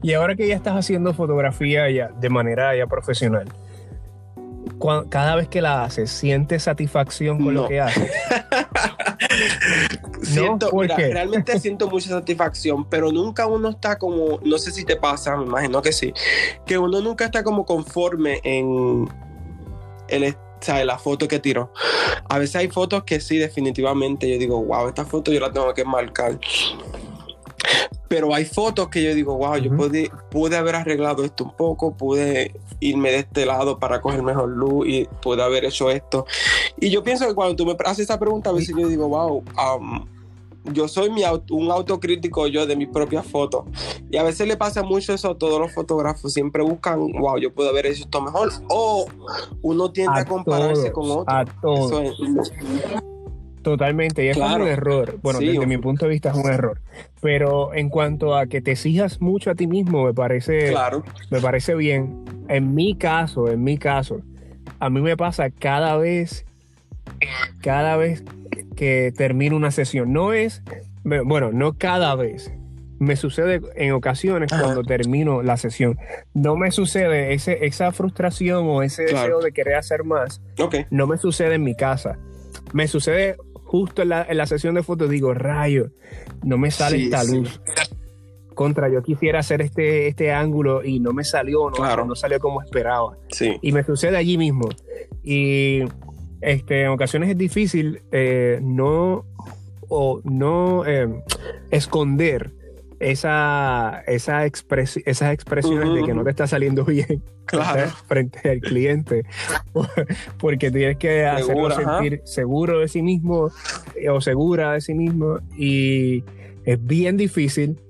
Y 0.03 0.13
ahora 0.13 0.37
que 0.37 0.47
ya 0.47 0.55
estás 0.55 0.75
haciendo 0.77 1.13
fotografía 1.13 1.91
ya 1.91 2.09
de 2.09 2.29
manera 2.29 2.77
ya 2.77 2.87
profesional, 2.87 3.47
cada 5.09 5.37
vez 5.37 5.49
que 5.49 5.61
la 5.61 5.85
haces, 5.85 6.11
¿sientes 6.11 6.65
satisfacción 6.65 7.43
con 7.43 7.55
lo 7.55 7.69
que 7.69 7.81
haces? 7.81 8.11
Siento, 10.23 10.71
¿por 10.71 10.83
mira, 10.83 10.97
realmente 10.97 11.59
siento 11.61 11.89
mucha 11.89 12.09
satisfacción, 12.11 12.89
pero 12.89 13.13
nunca 13.13 13.47
uno 13.47 13.71
está 13.71 13.99
como, 13.99 14.41
no 14.43 14.59
sé 14.59 14.71
si 14.71 14.85
te 14.85 14.97
pasa, 14.97 15.37
me 15.37 15.45
imagino 15.45 15.81
que 15.83 15.93
sí, 15.93 16.13
que 16.67 16.79
uno 16.79 17.01
nunca 17.01 17.25
está 17.25 17.43
como 17.43 17.65
conforme 17.65 18.41
en 18.45 19.09
el, 20.09 20.37
sea, 20.61 20.85
la 20.85 20.99
foto 20.99 21.29
que 21.29 21.39
tiró. 21.39 21.73
A 22.29 22.39
veces 22.39 22.57
hay 22.57 22.69
fotos 22.69 23.05
que 23.05 23.21
sí, 23.21 23.39
definitivamente, 23.39 24.31
yo 24.31 24.39
digo, 24.39 24.63
wow, 24.63 24.89
esta 24.89 25.05
foto 25.05 25.33
yo 25.33 25.41
la 25.41 25.53
tengo 25.53 25.73
que 25.75 25.85
marcar. 25.85 26.39
Pero 28.09 28.35
hay 28.35 28.47
fotos 28.47 28.89
que 28.89 29.03
yo 29.03 29.15
digo, 29.15 29.37
wow, 29.37 29.57
yo 29.59 29.75
pude, 29.77 30.11
pude 30.31 30.57
haber 30.57 30.77
arreglado 30.77 31.25
esto 31.25 31.45
un 31.45 31.55
poco, 31.55 31.93
pude 31.95 32.55
irme 32.81 33.11
de 33.11 33.19
este 33.19 33.45
lado 33.45 33.79
para 33.79 34.01
coger 34.01 34.23
mejor 34.23 34.49
luz 34.49 34.87
y 34.89 35.05
pude 35.21 35.43
haber 35.43 35.67
hecho 35.67 35.91
esto. 35.91 36.25
Y 36.81 36.89
yo 36.91 37.03
pienso 37.03 37.27
que 37.29 37.35
cuando 37.35 37.55
tú 37.55 37.67
me 37.67 37.77
haces 37.85 38.05
esa 38.05 38.19
pregunta, 38.19 38.49
a 38.51 38.55
veces 38.55 38.75
yo 38.77 38.89
digo, 38.89 39.09
wow, 39.09 39.43
um, 39.79 40.07
yo 40.73 40.89
soy 40.89 41.11
mi 41.11 41.23
auto- 41.23 41.55
un 41.55 41.71
autocrítico 41.71 42.47
yo 42.47 42.67
de 42.67 42.77
mis 42.77 42.89
propias 42.89 43.27
fotos. 43.27 43.65
Y 44.11 44.17
a 44.17 44.23
veces 44.23 44.47
le 44.49 44.57
pasa 44.57 44.83
mucho 44.83 45.13
eso 45.13 45.31
a 45.31 45.35
todos 45.39 45.61
los 45.61 45.73
fotógrafos. 45.75 46.33
Siempre 46.33 46.63
buscan, 46.63 47.13
wow, 47.13 47.37
yo 47.39 47.53
puedo 47.53 47.69
haber 47.71 47.87
hecho 47.87 48.05
esto 48.05 48.21
mejor. 48.23 48.51
O 48.69 49.07
uno 49.63 49.91
tiende 49.93 50.21
a, 50.21 50.25
compararse 50.25 50.93
con 50.93 51.11
otro. 51.11 51.25
A 51.27 51.45
todos. 51.45 51.93
Eso 51.93 52.01
es- 52.03 52.15
Totalmente, 53.71 54.25
y 54.25 54.29
es 54.29 54.37
Claro. 54.37 54.65
un 54.65 54.71
error. 54.71 55.19
Bueno, 55.23 55.39
Sí, 55.41 55.47
desde 55.49 55.59
un- 55.61 55.69
mi 55.69 55.77
punto 55.79 56.07
de 56.07 56.13
vista 56.13 56.31
es 56.31 56.37
un 56.37 56.51
error. 56.51 56.81
Pero 57.21 57.75
en 57.75 57.91
cuanto 57.91 58.35
a 58.37 58.47
que 58.47 58.61
te 58.63 58.73
exijas 58.73 59.21
mucho 59.21 59.51
a 59.51 59.55
ti 59.55 59.67
mismo, 59.67 60.05
me 60.07 60.15
parece, 60.15 60.71
claro. 60.71 61.05
me 61.31 61.41
parece 61.41 61.75
bien. 61.75 62.25
En 62.49 62.75
mi 62.75 62.95
caso, 62.97 63.49
en 63.51 63.63
mi 63.63 63.77
caso, 63.77 64.23
a 64.81 64.89
mí 64.91 65.01
me 65.03 65.17
pasa 65.17 65.51
cada 65.51 65.97
vez, 65.99 66.47
cada 67.63 67.97
vez 67.97 68.25
que 68.77 69.13
termino 69.17 69.57
una 69.57 69.71
sesión. 69.71 70.13
No 70.13 70.33
es, 70.33 70.63
bueno, 71.05 71.51
no 71.53 71.75
cada 71.77 72.15
vez. 72.15 72.53
Me 73.01 73.15
sucede 73.17 73.61
en 73.77 73.93
ocasiones 73.93 74.53
Ajá. 74.53 74.63
cuando 74.63 74.83
termino 74.83 75.43
la 75.43 75.57
sesión. 75.57 75.99
No 76.35 76.57
me 76.57 76.71
sucede 76.73 77.33
ese, 77.33 77.65
esa 77.67 77.93
frustración 77.93 78.67
o 78.69 78.83
ese 78.83 79.05
Claro. 79.05 79.27
deseo 79.37 79.41
de 79.41 79.53
querer 79.53 79.75
hacer 79.77 80.03
más 80.05 80.41
Ok. 80.59 80.77
no 80.91 81.07
me 81.07 81.17
sucede 81.17 81.55
en 81.57 81.63
mi 81.65 81.77
casa. 81.77 82.19
Me 82.73 82.89
sucede 82.89 83.37
justo 83.69 84.03
en 84.03 84.09
la, 84.09 84.27
en 84.29 84.37
la 84.39 84.47
sesión 84.47 84.75
de 84.75 84.83
fotos. 84.83 85.09
Digo, 85.11 85.35
rayo, 85.35 85.91
no 86.43 86.57
me 86.59 86.71
sale 86.71 86.97
Sí, 86.97 87.05
esta 87.05 87.23
sí. 87.23 87.37
luz. 87.37 87.61
Contra, 88.55 88.89
yo 88.89 89.03
quisiera 89.03 89.39
hacer 89.39 89.63
este, 89.63 90.09
este 90.09 90.33
ángulo 90.33 90.83
y 90.85 90.99
no 90.99 91.13
me 91.13 91.23
salió, 91.23 91.71
no, 91.71 91.77
Claro. 91.77 92.05
no 92.07 92.17
salió 92.17 92.41
como 92.41 92.61
esperaba. 92.61 93.17
Sí. 93.31 93.57
Y 93.63 93.71
me 93.71 93.85
sucede 93.85 94.17
allí 94.17 94.37
mismo. 94.37 94.69
Y 95.23 95.83
este, 96.41 96.83
en 96.83 96.89
ocasiones 96.89 97.31
es 97.31 97.39
difícil 97.39 98.01
eh, 98.11 98.59
no, 98.61 99.25
o 99.89 100.21
no 100.25 100.85
eh, 100.87 101.23
esconder 101.71 102.53
esa, 103.01 104.03
esa 104.07 104.45
expresi- 104.47 105.03
esas 105.07 105.33
expresiones 105.33 105.95
de 105.95 106.03
que 106.05 106.15
no 106.15 106.25
te 106.25 106.31
está 106.31 106.47
saliendo 106.47 106.85
bien 106.87 107.23
Claro. 107.47 107.89
frente 108.07 108.51
al 108.51 108.61
cliente. 108.61 109.25
Porque 110.39 110.71
tienes 110.71 110.97
que 110.99 111.25
hacerlo 111.27 111.71
Segura, 111.71 111.99
sentir 112.01 112.21
seguro 112.25 112.81
de 112.81 112.89
sí 112.89 113.03
mismo 113.03 113.51
eh, 113.97 114.11
o 114.11 114.21
segura 114.21 114.73
de 114.75 114.81
sí 114.81 114.95
mismo 114.95 115.39
y 115.57 116.25
es 116.65 116.85
bien 116.85 117.17
difícil. 117.17 117.81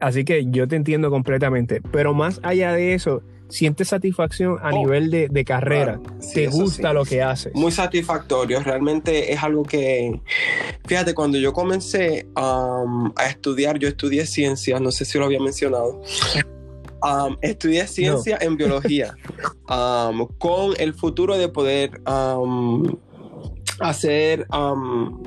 Así 0.00 0.24
que 0.24 0.46
yo 0.50 0.68
te 0.68 0.76
entiendo 0.76 1.10
completamente. 1.10 1.80
Pero 1.90 2.14
más 2.14 2.38
allá 2.42 2.72
de 2.72 2.94
eso 2.94 3.22
sientes 3.48 3.88
satisfacción 3.88 4.58
a 4.62 4.70
Oh, 4.70 4.78
nivel 4.78 5.10
de, 5.10 5.28
de 5.28 5.44
carrera. 5.44 6.00
Claro. 6.02 6.20
Sí, 6.20 6.34
te 6.34 6.46
gusta 6.48 6.88
sí. 6.88 6.94
lo 6.94 7.04
que 7.04 7.22
haces 7.22 7.54
Muy 7.54 7.72
satisfactorio, 7.72 8.60
realmente 8.60 9.32
es 9.32 9.42
algo 9.42 9.62
que, 9.62 10.20
fíjate, 10.86 11.14
cuando 11.14 11.38
yo 11.38 11.52
comencé 11.52 12.26
um, 12.36 13.12
a 13.16 13.26
estudiar, 13.28 13.78
yo 13.78 13.88
estudié 13.88 14.26
ciencias, 14.26 14.80
no 14.80 14.90
sé 14.90 15.04
si 15.04 15.18
lo 15.18 15.26
había 15.26 15.40
mencionado, 15.40 16.00
Um, 17.02 17.36
estudié 17.42 17.86
ciencia 17.86 18.38
en 18.40 18.56
biología, 18.56 19.14
um, 19.68 20.26
con 20.38 20.72
el 20.78 20.94
futuro 20.94 21.36
de 21.36 21.48
poder 21.48 22.00
um, 22.06 22.96
hacer, 23.80 24.46
um, 24.52 25.22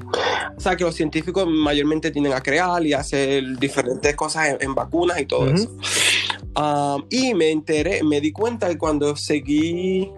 o 0.57 0.59
sea, 0.59 0.75
que 0.75 0.83
los 0.83 0.95
científicos 0.95 1.47
mayormente 1.47 2.11
tienden 2.11 2.33
a 2.33 2.41
crear 2.41 2.85
y 2.85 2.93
hacer 2.93 3.57
diferentes 3.59 4.15
cosas 4.15 4.49
en, 4.49 4.57
en 4.61 4.75
vacunas 4.75 5.21
y 5.21 5.25
todo 5.25 5.47
eso. 5.47 5.69
Um, 6.55 7.05
y 7.09 7.33
me 7.35 7.51
enteré, 7.51 8.03
me 8.03 8.19
di 8.19 8.31
cuenta 8.31 8.67
que 8.67 8.77
cuando 8.77 9.15
seguí 9.15 10.11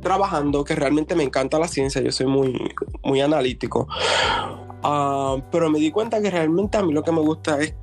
trabajando, 0.00 0.64
que 0.64 0.74
realmente 0.74 1.14
me 1.14 1.24
encanta 1.24 1.58
la 1.58 1.68
ciencia, 1.68 2.00
yo 2.00 2.12
soy 2.12 2.26
muy, 2.26 2.70
muy 3.02 3.20
analítico, 3.20 3.86
pero 5.50 5.70
me 5.70 5.78
di 5.78 5.90
cuenta 5.90 6.20
que 6.20 6.30
realmente 6.30 6.76
a 6.78 6.82
mí 6.82 6.92
lo 6.92 7.02
que 7.02 7.12
me 7.12 7.20
gusta 7.20 7.60
es 7.60 7.74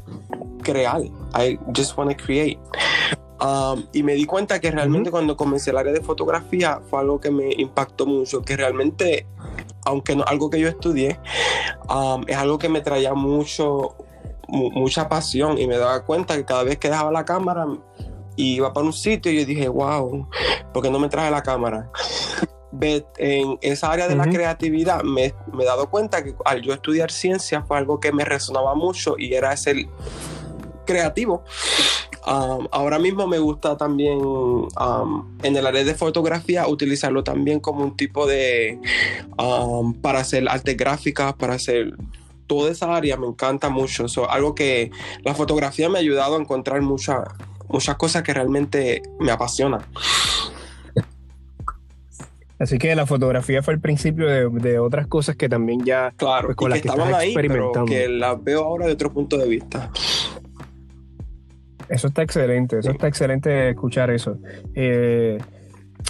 crear. 0.62 1.02
I 1.36 1.60
just 1.76 1.98
want 1.98 2.12
to 2.12 2.24
create. 2.24 2.60
Um, 3.42 3.86
y 3.92 4.04
me 4.04 4.14
di 4.14 4.26
cuenta 4.26 4.60
que 4.60 4.70
realmente 4.70 5.10
cuando 5.10 5.36
comencé 5.36 5.72
el 5.72 5.78
área 5.78 5.92
de 5.92 6.02
fotografía 6.02 6.80
fue 6.90 7.00
algo 7.00 7.20
que 7.20 7.32
me 7.32 7.52
impactó 7.58 8.06
mucho, 8.06 8.44
que 8.44 8.56
realmente, 8.56 9.26
aunque 9.86 10.16
no 10.16 10.24
algo 10.28 10.52
que 10.52 10.60
yo 10.60 10.68
estudié, 10.68 11.20
um, 11.90 12.24
es 12.28 12.38
algo 12.38 12.60
que 12.60 12.70
me 12.70 12.82
traía 12.82 13.16
mucho, 13.16 13.96
mu- 13.98 14.11
mucha 14.52 15.08
pasión 15.08 15.58
y 15.58 15.68
me 15.68 15.78
daba 15.78 16.04
cuenta 16.06 16.36
que 16.36 16.46
cada 16.46 16.64
vez 16.64 16.78
que 16.78 16.90
dejaba 16.90 17.12
la 17.12 17.26
cámara 17.26 17.66
y 18.36 18.56
iba 18.56 18.74
para 18.74 18.86
un 18.86 18.94
sitio, 18.94 19.32
yo 19.32 19.46
dije, 19.46 19.68
wow, 19.68 20.28
¿por 20.74 20.84
qué 20.84 20.90
no 20.90 21.00
me 21.00 21.10
traje 21.10 21.32
la 21.32 21.42
cámara? 21.42 21.90
En 23.18 23.58
esa 23.62 23.92
área 23.92 24.08
de 24.08 24.16
la 24.16 24.26
creatividad 24.26 25.04
me, 25.04 25.34
me 25.54 25.64
he 25.64 25.66
dado 25.66 25.90
cuenta 25.90 26.24
que 26.24 26.34
al 26.46 26.62
yo 26.62 26.74
estudiar 26.74 27.12
ciencia 27.12 27.64
fue 27.64 27.78
algo 27.78 28.00
que 28.00 28.12
me 28.12 28.24
resonaba 28.24 28.76
mucho 28.76 29.16
y 29.18 29.34
era 29.34 29.56
ser 29.58 29.76
creativo. 30.86 31.44
Um, 32.26 32.68
ahora 32.72 33.00
mismo 33.00 33.26
me 33.26 33.40
gusta 33.40 33.76
también 33.76 34.20
um, 34.20 35.38
en 35.42 35.56
el 35.56 35.66
área 35.66 35.84
de 35.84 35.96
fotografía 35.96 36.68
utilizarlo 36.68 37.24
también 37.24 37.60
como 37.60 37.84
un 37.84 37.98
tipo 37.98 38.28
de 38.28 38.80
um, 39.40 39.94
para 39.96 40.20
hacer 40.20 40.48
artes 40.48 40.78
gráficas, 40.78 41.34
para 41.34 41.56
hacer 41.56 41.96
toda 42.56 42.70
esa 42.70 42.94
área 42.94 43.16
me 43.16 43.28
encanta 43.28 43.70
mucho. 43.70 44.10
So, 44.10 44.30
algo 44.30 44.54
que 44.56 44.92
la 45.24 45.34
fotografía 45.34 45.88
me 45.88 45.98
ha 46.00 46.02
ayudado 46.02 46.36
a 46.36 46.42
encontrar 46.42 46.82
muchas 46.82 47.20
muchas 47.70 47.96
cosas 47.96 48.24
que 48.24 48.34
realmente 48.34 49.02
me 49.22 49.32
apasionan. 49.32 49.80
así 52.60 52.78
que 52.78 52.94
la 52.94 53.06
fotografía 53.06 53.64
fue 53.64 53.74
el 53.76 53.80
principio 53.80 54.28
de, 54.28 54.50
de 54.50 54.78
otras 54.80 55.08
cosas 55.08 55.38
que 55.38 55.48
también 55.48 55.86
ya 55.86 56.12
Claro, 56.18 56.48
Pues 56.50 56.58
con 56.58 56.70
las 56.72 56.80
que 56.80 56.84
que 56.84 56.90
estaban 56.90 57.14
ahí, 57.14 57.34
pero 57.34 57.46
experimentando. 57.46 57.86
que 57.90 58.08
las 58.10 58.44
veo 58.44 58.66
ahora 58.66 58.88
de 58.88 58.92
otro 58.92 59.14
punto 59.14 59.38
de 59.38 59.48
vista. 59.48 59.90
Eso 61.88 62.08
está 62.08 62.22
excelente, 62.24 62.80
eso 62.80 62.90
Sí. 62.90 62.96
está 62.96 63.08
excelente 63.08 63.70
escuchar 63.70 64.10
eso. 64.12 64.38
Eh, 64.76 65.38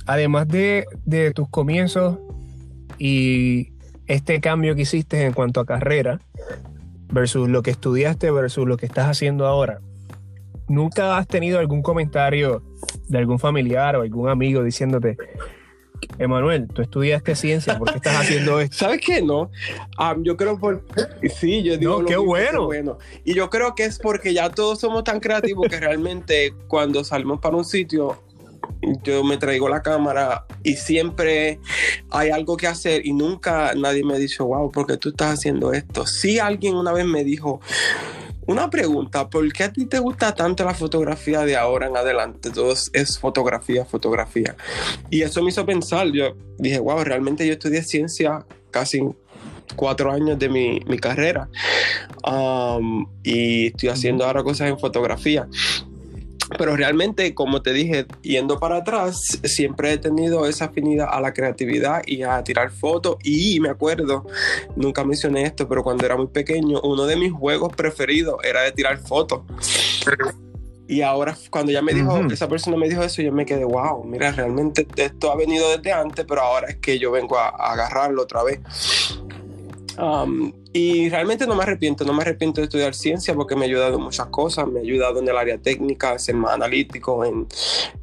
además 0.07 0.47
de, 0.47 0.85
de 1.05 1.31
tus 1.31 1.47
comienzos 1.49 2.17
y 2.97 3.70
este 4.13 4.41
cambio 4.41 4.75
que 4.75 4.81
hiciste 4.81 5.25
en 5.25 5.33
cuanto 5.33 5.61
a 5.61 5.65
carrera 5.65 6.19
versus 7.11 7.49
lo 7.49 7.61
que 7.61 7.71
estudiaste 7.71 8.29
versus 8.31 8.67
lo 8.67 8.77
que 8.77 8.85
estás 8.85 9.07
haciendo 9.07 9.45
ahora, 9.45 9.79
¿nunca 10.67 11.17
has 11.17 11.27
tenido 11.27 11.59
algún 11.59 11.81
comentario 11.81 12.61
de 13.07 13.17
algún 13.17 13.39
familiar 13.39 13.95
o 13.95 14.01
algún 14.01 14.29
amigo 14.29 14.63
diciéndote, 14.63 15.17
Emanuel, 16.17 16.67
tú 16.67 16.81
estudiaste 16.81 17.35
ciencia, 17.35 17.77
¿por 17.77 17.91
qué 17.91 17.97
estás 17.97 18.21
haciendo 18.21 18.59
esto? 18.59 18.77
¿Sabes 18.77 19.01
qué? 19.05 19.21
No. 19.21 19.51
Ah, 19.97 20.15
yo 20.19 20.35
creo 20.35 20.59
por. 20.59 20.83
Sí, 21.35 21.63
yo 21.63 21.77
digo. 21.77 22.01
No, 22.01 22.07
qué 22.07 22.17
bueno. 22.17 22.97
Y 23.23 23.33
yo 23.33 23.49
creo 23.49 23.75
que 23.75 23.85
es 23.85 23.99
porque 23.99 24.33
ya 24.33 24.49
todos 24.49 24.79
somos 24.79 25.03
tan 25.03 25.19
creativos 25.19 25.67
que 25.69 25.79
realmente 25.79 26.53
cuando 26.67 27.03
salimos 27.03 27.39
para 27.39 27.55
un 27.55 27.65
sitio, 27.65 28.17
yo 29.03 29.23
me 29.23 29.37
traigo 29.37 29.69
la 29.69 29.81
cámara 29.81 30.45
y 30.63 30.75
siempre 30.75 31.59
hay 32.09 32.29
algo 32.29 32.57
que 32.57 32.67
hacer 32.67 33.05
y 33.05 33.13
nunca 33.13 33.73
nadie 33.75 34.03
me 34.03 34.17
dicho, 34.19 34.45
wow, 34.45 34.71
¿por 34.71 34.87
qué 34.87 34.97
tú 34.97 35.09
estás 35.09 35.33
haciendo 35.39 35.73
esto? 35.73 36.05
Sí, 36.07 36.39
alguien 36.39 36.75
una 36.75 36.91
vez 36.91 37.05
me 37.05 37.23
dijo. 37.23 37.59
Una 38.47 38.71
pregunta, 38.71 39.29
¿por 39.29 39.53
qué 39.53 39.65
a 39.65 39.71
ti 39.71 39.85
te 39.85 39.99
gusta 39.99 40.33
tanto 40.33 40.65
la 40.65 40.73
fotografía 40.73 41.41
de 41.41 41.55
ahora 41.55 41.85
en 41.87 41.95
adelante? 41.95 42.49
Todo 42.49 42.73
es- 42.73 42.89
es 42.91 43.19
fotografía, 43.19 43.85
fotografía. 43.85 44.55
Y 45.11 45.21
eso 45.21 45.43
me 45.43 45.49
hizo 45.49 45.63
pensar, 45.65 46.07
yo 46.11 46.35
dije, 46.57 46.79
wow, 46.79 47.03
realmente 47.03 47.45
yo 47.45 47.53
estudié 47.53 47.83
ciencia 47.83 48.43
casi 48.71 49.03
cuatro 49.75 50.11
años 50.11 50.37
de 50.39 50.49
mi, 50.49 50.79
mi 50.87 50.97
carrera 50.97 51.47
Um, 52.23 53.07
y 53.23 53.67
estoy 53.67 53.89
haciendo 53.89 54.25
ahora 54.25 54.43
cosas 54.43 54.69
en 54.69 54.77
fotografía. 54.77 55.47
Pero 56.57 56.75
realmente, 56.75 57.33
como 57.33 57.61
te 57.61 57.73
dije, 57.73 58.05
yendo 58.21 58.59
para 58.59 58.77
atrás, 58.77 59.39
siempre 59.43 59.93
he 59.93 59.97
tenido 59.97 60.47
esa 60.47 60.65
afinidad 60.65 61.07
a 61.11 61.21
la 61.21 61.33
creatividad 61.33 62.01
y 62.05 62.23
a 62.23 62.43
tirar 62.43 62.71
fotos. 62.71 63.17
Y 63.23 63.59
me 63.59 63.69
acuerdo, 63.69 64.25
nunca 64.75 65.03
mencioné 65.03 65.43
esto, 65.43 65.67
pero 65.67 65.83
cuando 65.83 66.05
era 66.05 66.15
muy 66.15 66.27
pequeño, 66.27 66.81
uno 66.81 67.05
de 67.05 67.15
mis 67.15 67.31
juegos 67.31 67.73
preferidos 67.75 68.37
era 68.43 68.61
de 68.61 68.71
tirar 68.71 68.97
fotos. 68.99 69.41
Y 70.91 71.03
ahora, 71.03 71.37
cuando 71.49 71.71
ya 71.71 71.81
me 71.81 71.93
dijo, 71.93 72.19
esa 72.29 72.49
persona 72.49 72.75
me 72.75 72.89
dijo 72.89 73.01
eso, 73.01 73.21
yo 73.21 73.31
me 73.31 73.45
quedé, 73.45 73.63
wow, 73.63 74.03
mira, 74.03 74.33
realmente 74.33 74.85
esto 74.97 75.31
ha 75.31 75.37
venido 75.37 75.69
desde 75.69 75.93
antes, 75.93 76.25
pero 76.27 76.41
ahora 76.41 76.67
es 76.67 76.75
que 76.77 76.99
yo 76.99 77.11
vengo 77.11 77.37
a, 77.37 77.47
agarrarlo 77.47 78.23
otra 78.23 78.43
vez. 78.43 78.59
Um, 79.97 80.53
y 80.73 81.09
realmente 81.09 81.45
no 81.45 81.55
me 81.55 81.63
arrepiento, 81.63 82.05
no 82.05 82.13
me 82.13 82.21
arrepiento 82.21 82.61
de 82.61 82.65
estudiar 82.65 82.93
ciencia 82.93 83.33
porque 83.33 83.55
me 83.55 83.65
ha 83.65 83.67
ayudado 83.67 83.97
en 83.97 84.03
muchas 84.03 84.27
cosas, 84.27 84.67
me 84.67 84.79
ha 84.79 84.83
ayudado 84.83 85.19
en 85.19 85.27
el 85.27 85.37
área 85.37 85.57
técnica, 85.57 86.17
ser 86.17 86.35
más 86.35 86.53
analítico, 86.53 87.25
en, 87.25 87.47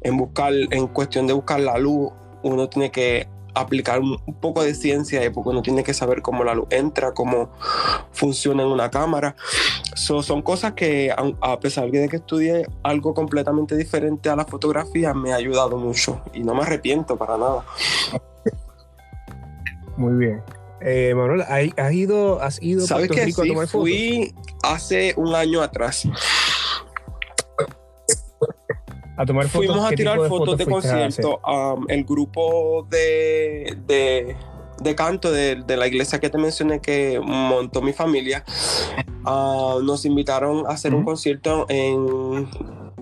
en 0.01 0.17
buscar, 0.17 0.53
en 0.53 0.87
cuestión 0.87 1.25
de 1.27 1.33
buscar 1.33 1.59
la 1.59 1.77
luz, 1.77 2.11
uno 2.43 2.69
tiene 2.69 2.91
que 2.91 3.27
aplicar 3.53 3.99
un, 3.99 4.17
poco 4.39 4.63
de 4.63 4.73
ciencia 4.73 5.23
y 5.23 5.29
porque 5.29 5.49
uno 5.49 5.61
tiene 5.61 5.83
que 5.83 5.93
saber 5.93 6.21
cómo 6.21 6.43
la 6.43 6.53
luz 6.53 6.67
entra, 6.69 7.13
cómo 7.13 7.49
funciona 8.11 8.63
en 8.63 8.69
una 8.69 8.89
cámara. 8.89 9.35
son 9.95 10.41
cosas 10.41 10.73
que 10.73 11.11
a, 11.41 11.59
pesar 11.59 11.89
de 11.89 12.07
que 12.07 12.17
estudié 12.17 12.67
algo 12.83 13.13
completamente 13.13 13.75
diferente 13.75 14.29
a 14.29 14.35
la 14.35 14.45
fotografía, 14.45 15.13
me 15.13 15.33
ha 15.33 15.35
ayudado 15.35 15.77
mucho 15.77 16.21
y 16.33 16.43
no 16.43 16.53
me 16.55 16.61
arrepiento 16.63 17.17
para 17.17 17.37
nada. 17.37 17.65
Muy 19.97 20.13
bien. 20.13 20.41
Eh, 20.81 21.13
Manuel, 21.15 21.41
¿has 21.41 21.93
ido, 21.93 22.41
has 22.41 22.61
ido 22.61 22.85
¿Sabes 22.85 23.09
que 23.09 23.31
sí, 23.31 23.53
Fui 23.67 24.33
hace 24.63 25.13
un 25.17 25.35
año 25.35 25.61
atrás. 25.61 26.07
A 29.17 29.25
tomar 29.25 29.49
fotos. 29.49 29.67
Fuimos 29.67 29.91
a 29.91 29.95
tirar 29.95 30.17
fotos, 30.29 30.57
de 30.57 30.65
concierto. 30.65 31.41
Um, 31.45 31.85
el 31.89 32.05
grupo 32.05 32.87
de, 32.89 33.77
de, 34.81 34.95
canto 34.95 35.29
de, 35.29 35.61
la 35.67 35.87
iglesia 35.87 36.19
que 36.21 36.29
te 36.29 36.37
mencioné 36.37 36.79
que 36.79 37.19
montó 37.21 37.81
mi 37.81 37.91
familia, 37.91 38.45
uh, 39.25 39.81
nos 39.83 40.05
invitaron 40.05 40.65
a 40.67 40.69
hacer 40.69 40.95
un 40.95 41.03
concierto 41.03 41.65
en, 41.67 42.47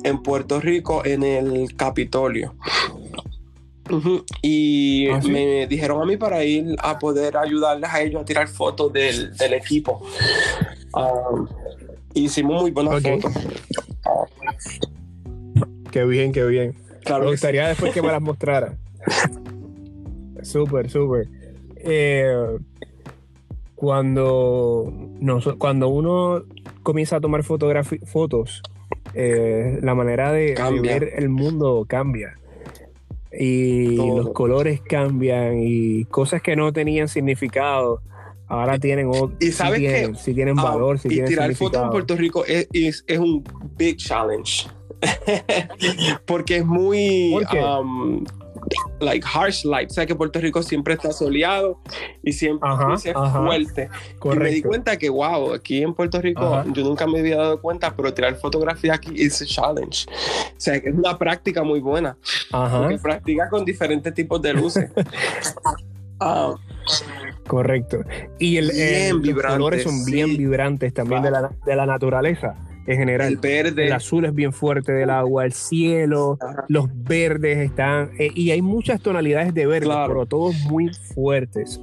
en 0.04 0.24
Puerto 0.24 0.60
Rico 0.60 1.06
en 1.06 1.22
el 1.22 1.76
Capitolio. 1.76 2.56
Y 4.42 5.10
¿Ah, 5.10 5.20
me 5.28 5.68
dijeron 5.68 6.02
a 6.02 6.06
mí 6.06 6.18
para 6.18 6.44
ir 6.44 6.76
a 6.80 6.98
poder 7.00 7.38
ayudarles 7.38 7.90
a 7.90 8.02
ellos 8.02 8.22
a 8.22 8.26
tirar 8.26 8.48
fotos 8.48 8.92
del, 8.94 9.54
equipo. 9.54 10.04
Um, 10.94 11.48
hicimos 12.14 12.62
muy 12.62 12.72
buenas 12.72 13.02
fotos. 13.02 13.34
Qué 15.92 16.06
bien, 16.06 16.32
qué 16.32 16.46
bien. 16.46 16.76
Claro 17.04 17.26
me 17.26 17.32
gustaría 17.32 17.68
después 17.68 17.94
que 17.94 18.02
me 18.02 18.10
las 18.10 18.22
mostrara. 18.22 18.78
súper, 20.44 20.90
súper. 20.90 21.30
Eh, 21.78 22.58
cuando, 23.76 24.92
cuando 25.58 25.88
uno 25.88 26.44
comienza 26.84 27.18
a 27.18 27.22
tomar 27.22 27.44
fotos, 27.44 28.62
eh, 29.14 29.80
la 29.82 29.96
manera 29.96 30.32
de, 30.32 30.56
de, 30.56 30.82
ver 30.82 31.14
el 31.16 31.30
mundo 31.30 31.86
cambia 31.88 32.36
y 33.40 33.96
los 33.96 34.32
colores 34.32 34.82
cambian 34.82 35.60
y 35.60 36.06
cosas 36.06 36.42
que 36.42 36.56
no 36.56 36.74
tenían 36.74 37.08
significado 37.08 38.02
ahora 38.48 38.80
tienen 38.80 39.12
y 39.40 39.52
sabes 39.52 39.80
que 39.80 40.16
si 40.16 40.34
tienen 40.34 40.58
ah, 40.60 40.64
valor 40.64 41.00
si 41.00 41.08
y 41.08 41.24
tirar 41.24 41.54
fotos 41.54 41.84
en 41.84 41.90
Puerto 41.90 42.16
Rico 42.16 42.46
es, 42.46 42.68
es, 42.72 43.20
un 43.20 43.44
big 43.78 43.98
challenge. 43.98 44.68
Porque 46.26 46.58
es 46.58 46.66
muy 46.66 47.36
um, 47.36 48.24
like 49.00 49.26
harsh 49.26 49.66
light. 49.66 49.92
O 49.92 49.94
sea 49.94 50.06
que 50.06 50.16
Puerto 50.16 50.40
Rico 50.40 50.64
siempre 50.64 50.94
está 50.94 51.12
soleado 51.12 51.80
y 52.24 52.34
siempre 52.34 52.70
es 52.96 53.14
fuerte. 53.14 53.90
Y 54.24 54.30
me 54.30 54.50
di 54.50 54.62
cuenta 54.62 54.98
que, 54.98 55.10
wow, 55.10 55.54
aquí 55.54 55.82
en 55.82 55.94
Puerto 55.94 56.22
Rico 56.22 56.64
yo 56.74 56.84
nunca 56.84 57.08
me 57.08 57.20
había 57.20 57.38
dado 57.38 57.62
cuenta, 57.62 57.96
pero 57.96 58.14
tirar 58.14 58.36
fotografía 58.36 58.96
aquí 58.96 59.14
es 59.22 59.46
challenge. 59.46 60.08
O 60.10 60.60
sea 60.60 60.80
que 60.82 60.90
es 60.90 60.96
una 60.96 61.18
práctica 61.18 61.64
muy 61.64 61.80
buena. 61.80 62.18
Porque 62.52 62.98
practica 63.02 63.50
con 63.50 63.66
diferentes 63.66 64.14
tipos 64.14 64.42
de 64.42 64.54
luces. 64.54 64.92
Ah. 66.20 66.56
Correcto. 67.46 68.00
Y 68.40 68.58
el, 68.58 69.20
los 69.22 69.44
colores 69.44 69.84
son 69.84 70.04
bien 70.04 70.36
vibrantes 70.36 70.92
también 70.92 71.22
de 71.22 71.30
la, 71.30 71.52
de 71.64 71.76
la 71.76 71.86
naturaleza 71.86 72.56
en 72.88 72.98
general. 72.98 73.28
El 73.28 73.38
verde. 73.38 73.88
El 73.88 73.94
azul 73.94 74.26
es 74.26 74.34
bien 74.34 74.54
fuerte 74.54 74.94
del 74.94 75.10
agua, 75.10 75.46
el 75.46 75.54
cielo, 75.54 76.40
los 76.70 76.90
verdes 77.04 77.58
están. 77.58 78.12
Eh, 78.18 78.32
y 78.34 78.52
hay 78.52 78.62
muchas 78.62 79.02
tonalidades 79.02 79.54
de 79.54 79.68
verde, 79.68 79.94
pero 80.08 80.26
todos 80.26 80.56
muy 80.70 80.92
fuertes. 81.14 81.82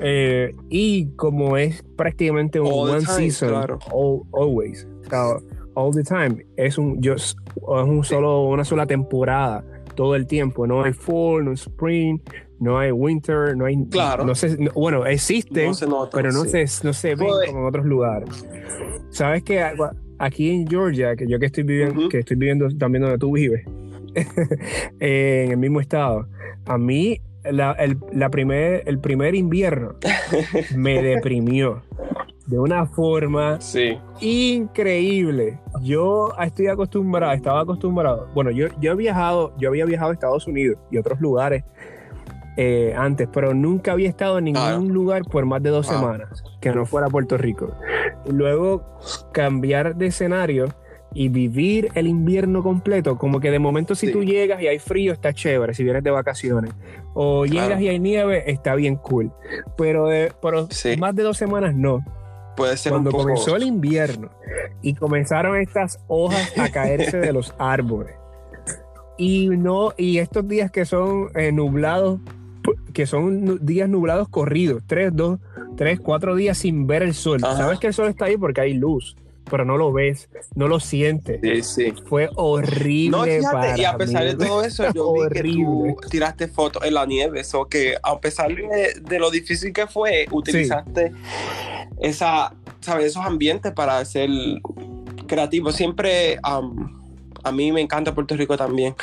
Eh, 0.00 0.54
y 0.68 1.10
como 1.16 1.56
es 1.56 1.84
prácticamente 1.96 2.60
un 2.60 2.72
one 2.72 3.00
season, 3.02 3.78
always, 4.32 4.86
all 5.74 5.94
the 5.94 6.02
time, 6.02 6.44
es 6.56 6.78
un, 6.78 7.00
just, 7.02 7.38
es 7.56 7.64
un 7.66 8.04
solo, 8.04 8.44
una 8.44 8.64
sola 8.64 8.86
temporada 8.86 9.64
todo 9.94 10.14
el 10.14 10.26
tiempo. 10.26 10.66
No 10.66 10.84
hay 10.84 10.92
fall, 10.92 11.44
no 11.44 11.50
hay 11.50 11.56
spring, 11.56 12.20
no 12.60 12.78
hay 12.78 12.90
winter, 12.90 13.56
no 13.56 13.66
hay. 13.66 13.76
Claro. 13.90 14.24
No 14.24 14.34
sé, 14.34 14.56
bueno, 14.74 15.06
existen, 15.06 15.72
pero 16.12 16.32
no, 16.32 16.44
se, 16.44 16.66
no 16.82 16.92
se 16.92 17.14
ven 17.14 17.28
como 17.46 17.60
en 17.60 17.64
otros 17.66 17.86
lugares. 17.86 18.46
Sabes 19.10 19.42
que 19.42 19.64
aquí 20.18 20.50
en 20.50 20.66
Georgia, 20.66 21.16
que 21.16 21.26
yo 21.26 21.38
que 21.38 21.46
estoy 21.46 21.64
viviendo, 21.64 22.08
que 22.08 22.18
estoy 22.20 22.36
viviendo 22.36 22.68
también 22.76 23.02
donde 23.02 23.18
tú 23.18 23.32
vives, 23.32 23.64
en 25.00 25.52
el 25.52 25.56
mismo 25.56 25.80
estado, 25.80 26.26
a 26.66 26.78
mí 26.78 27.20
la, 27.44 27.72
el, 27.72 27.98
la 28.12 28.28
primer, 28.30 28.82
el 28.86 28.98
primer 28.98 29.34
invierno 29.34 29.94
me 30.76 31.02
deprimió 31.02 31.82
de 32.46 32.58
una 32.58 32.86
forma 32.86 33.58
increíble. 34.20 35.60
Yo 35.82 36.32
estoy 36.40 36.68
acostumbrado, 36.68 37.34
estaba 37.34 37.60
acostumbrado. 37.60 38.28
Bueno, 38.34 38.50
yo, 38.50 38.68
yo 38.80 38.92
he 38.92 38.96
viajado, 38.96 39.54
yo 39.58 39.68
había 39.68 39.84
viajado 39.84 40.10
a 40.10 40.14
Estados 40.14 40.46
Unidos 40.46 40.78
y 40.90 40.96
otros 40.96 41.20
lugares 41.20 41.64
eh, 42.60 42.92
antes, 42.96 43.28
pero 43.32 43.54
nunca 43.54 43.92
había 43.92 44.08
estado 44.08 44.38
en 44.38 44.46
ningún 44.46 44.88
lugar 44.88 45.22
por 45.22 45.46
más 45.46 45.62
de 45.62 45.70
dos 45.70 45.86
semanas 45.86 46.42
que 46.60 46.72
no 46.72 46.86
fuera 46.86 47.06
Puerto 47.06 47.38
Rico. 47.38 47.72
Luego 48.26 48.98
cambiar 49.32 49.94
de 49.94 50.06
escenario 50.06 50.66
y 51.14 51.28
vivir 51.28 51.90
el 51.94 52.08
invierno 52.08 52.64
completo, 52.64 53.16
como 53.16 53.38
que 53.38 53.52
de 53.52 53.60
momento 53.60 53.94
si 53.94 54.10
tú 54.10 54.24
llegas 54.24 54.60
y 54.60 54.66
hay 54.66 54.80
frío 54.80 55.12
está 55.12 55.32
chévere 55.32 55.72
si 55.72 55.84
vienes 55.84 56.02
de 56.02 56.10
vacaciones, 56.10 56.72
o 57.14 57.46
llegas 57.46 57.80
y 57.80 57.86
hay 57.86 58.00
nieve 58.00 58.50
está 58.50 58.74
bien 58.74 58.96
cool, 58.96 59.30
pero, 59.76 60.08
de, 60.08 60.32
más 60.98 61.14
de 61.14 61.22
dos 61.22 61.36
semanas 61.36 61.76
no. 61.76 62.04
Puede 62.56 62.76
ser 62.76 62.90
Cuando 62.90 63.12
comenzó 63.12 63.54
el 63.54 63.62
invierno 63.62 64.30
y 64.82 64.94
comenzaron 64.94 65.56
estas 65.56 66.00
hojas 66.08 66.58
a 66.58 66.68
caerse 66.72 67.18
de 67.18 67.32
los 67.32 67.54
árboles. 67.56 68.16
Y 69.16 69.48
no 69.48 69.92
y 69.96 70.18
estos 70.18 70.48
días 70.48 70.72
que 70.72 70.84
son 70.84 71.28
eh, 71.36 71.52
nublados 71.52 72.18
que 72.92 73.06
son 73.06 73.64
días 73.64 73.88
nublados 73.88 74.28
corridos, 74.28 74.82
tres, 74.86 75.10
dos, 75.14 75.38
tres, 75.76 76.00
cuatro 76.00 76.34
días 76.34 76.58
sin 76.58 76.86
ver 76.86 77.02
el 77.02 77.14
sol. 77.14 77.40
Sabes 77.40 77.78
que 77.78 77.88
el 77.88 77.94
sol 77.94 78.08
está 78.08 78.26
ahí 78.26 78.36
porque 78.36 78.60
hay 78.60 78.74
luz, 78.74 79.16
pero 79.50 79.64
no 79.64 79.76
lo 79.76 79.92
ves, 79.92 80.28
no 80.54 80.68
lo 80.68 80.80
sientes. 80.80 81.40
Sí, 81.42 81.62
sí. 81.62 81.94
Fue 82.06 82.28
horrible. 82.36 83.40
y 83.76 83.84
a 83.84 83.96
pesar 83.96 84.24
de 84.24 84.34
todo 84.34 84.62
eso, 84.64 84.84
yo 84.92 85.12
vi 85.12 85.28
que 85.28 85.42
tú 85.42 85.96
tiraste 86.10 86.48
fotos 86.48 86.84
en 86.84 86.94
la 86.94 87.06
nieve, 87.06 87.40
eso 87.40 87.66
que 87.66 87.96
a 88.02 88.18
pesar 88.18 88.54
de, 88.54 89.18
lo 89.18 89.30
difícil 89.30 89.72
que 89.72 89.86
fue, 89.86 90.26
utilizaste 90.30 91.12
esa, 92.00 92.54
¿sabes? 92.80 93.06
esos 93.06 93.24
ambientes 93.24 93.72
para 93.72 94.04
ser 94.04 94.30
creativo. 95.26 95.72
Siempre 95.72 96.38
a 96.42 97.52
mí 97.52 97.72
me 97.72 97.80
encanta 97.80 98.14
Puerto 98.14 98.36
Rico 98.36 98.56
también. 98.56 98.94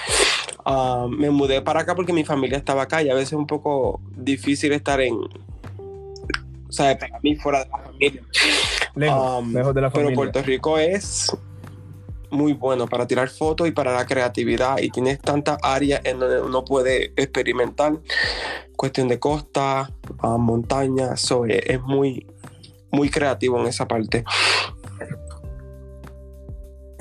Ah, 0.65 1.07
me 1.09 1.29
mudé 1.29 1.61
para 1.61 1.81
acá 1.81 1.93
porque 1.93 2.11
mi 2.11 2.25
familia 2.25 2.57
estaba 2.57 2.83
acá 2.83 3.03
y 3.03 3.09
a 3.09 3.13
veces 3.13 3.33
es 3.33 3.37
un 3.37 3.45
poco 3.45 4.01
difícil 4.15 4.71
estar 4.71 4.99
en, 4.99 5.13
o 5.13 6.71
sea, 6.71 6.97
para 6.97 7.19
mí 7.19 7.35
fuera 7.35 7.63
de 7.63 7.69
la 7.69 7.77
familia. 7.77 8.23
Lejos, 8.95 9.53
de 9.53 9.81
la 9.81 9.91
familia. 9.91 9.91
Pero 9.93 10.13
Puerto 10.13 10.41
Rico 10.41 10.79
es 10.79 11.31
muy 12.31 12.53
bueno 12.53 12.87
para 12.87 13.07
tirar 13.07 13.29
fotos 13.29 13.67
y 13.67 13.71
para 13.71 13.93
la 13.93 14.05
creatividad 14.05 14.79
y 14.79 14.89
tienes 14.89 15.19
tantas 15.19 15.57
áreas 15.61 16.01
en 16.03 16.19
donde 16.19 16.41
uno 16.41 16.65
puede 16.65 17.13
experimentar. 17.15 17.99
Cuestión 18.75 19.07
de 19.07 19.19
costa, 19.19 19.89
uh, 20.21 20.37
montaña, 20.37 21.13
es 21.13 21.81
muy, 21.83 22.27
muy 22.91 23.09
creativo 23.09 23.59
en 23.59 23.67
esa 23.67 23.87
parte. 23.87 24.25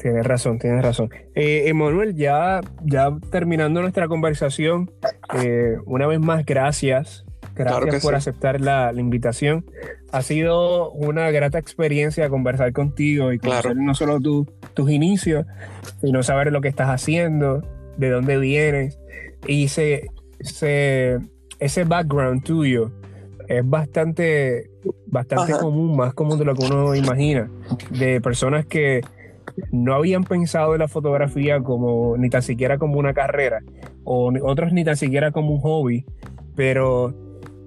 Tienes 0.05 0.26
razón, 0.26 0.59
tienes 0.59 0.84
razón. 0.84 1.09
Eh, 1.34 1.62
Emanuel, 1.68 2.14
ya, 2.14 2.61
ya 2.82 3.09
terminando 3.30 3.80
nuestra 3.80 4.07
conversación, 4.07 4.90
eh, 5.42 5.78
una 5.86 6.07
vez 6.07 6.20
más, 6.20 6.44
gracias. 6.44 7.24
Gracias 7.55 8.02
por 8.02 8.14
aceptar 8.14 8.61
la, 8.61 8.92
invitación. 8.94 9.64
Ha 10.12 10.20
sido 10.20 10.90
una 10.90 11.30
grata 11.30 11.59
experiencia 11.59 12.28
conversar 12.28 12.74
contigo 12.74 13.32
y 13.32 13.38
conocer 13.38 13.76
no 13.76 13.94
solo 13.94 14.20
tu, 14.20 14.44
tus 14.74 14.90
inicios 14.90 15.46
y 16.02 16.12
no 16.12 16.22
saber 16.22 16.52
lo 16.52 16.61
que 16.61 16.68
estás 16.68 16.90
haciendo, 16.90 17.62
de 17.96 18.11
dónde 18.11 18.36
vienes. 18.36 18.98
Y 19.46 19.64
ese, 19.64 20.11
ese, 20.38 21.84
background 21.84 22.44
tuyo 22.44 22.92
es 23.48 23.66
bastante, 23.66 24.68
bastante 25.07 25.55
común, 25.55 25.96
más 25.96 26.12
común 26.12 26.38
de 26.38 26.44
lo 26.44 26.55
que 26.55 26.66
uno 26.66 26.94
imagina, 26.94 27.50
de 27.90 28.20
personas 28.20 28.66
que 28.66 29.00
no 29.70 29.94
habían 29.94 30.24
pensado 30.24 30.74
en 30.74 30.80
la 30.80 30.88
fotografía 30.88 31.61
como 31.62 32.16
ni 32.16 32.30
tan 32.30 32.42
siquiera 32.42 32.78
como 32.78 32.98
una 32.98 33.14
carrera, 33.14 33.62
o 34.05 34.32
otros 34.42 34.72
ni 34.72 34.84
tan 34.84 34.96
siquiera 34.96 35.32
como 35.32 35.52
un 35.52 35.61
hobby, 35.61 36.05
pero 36.55 37.14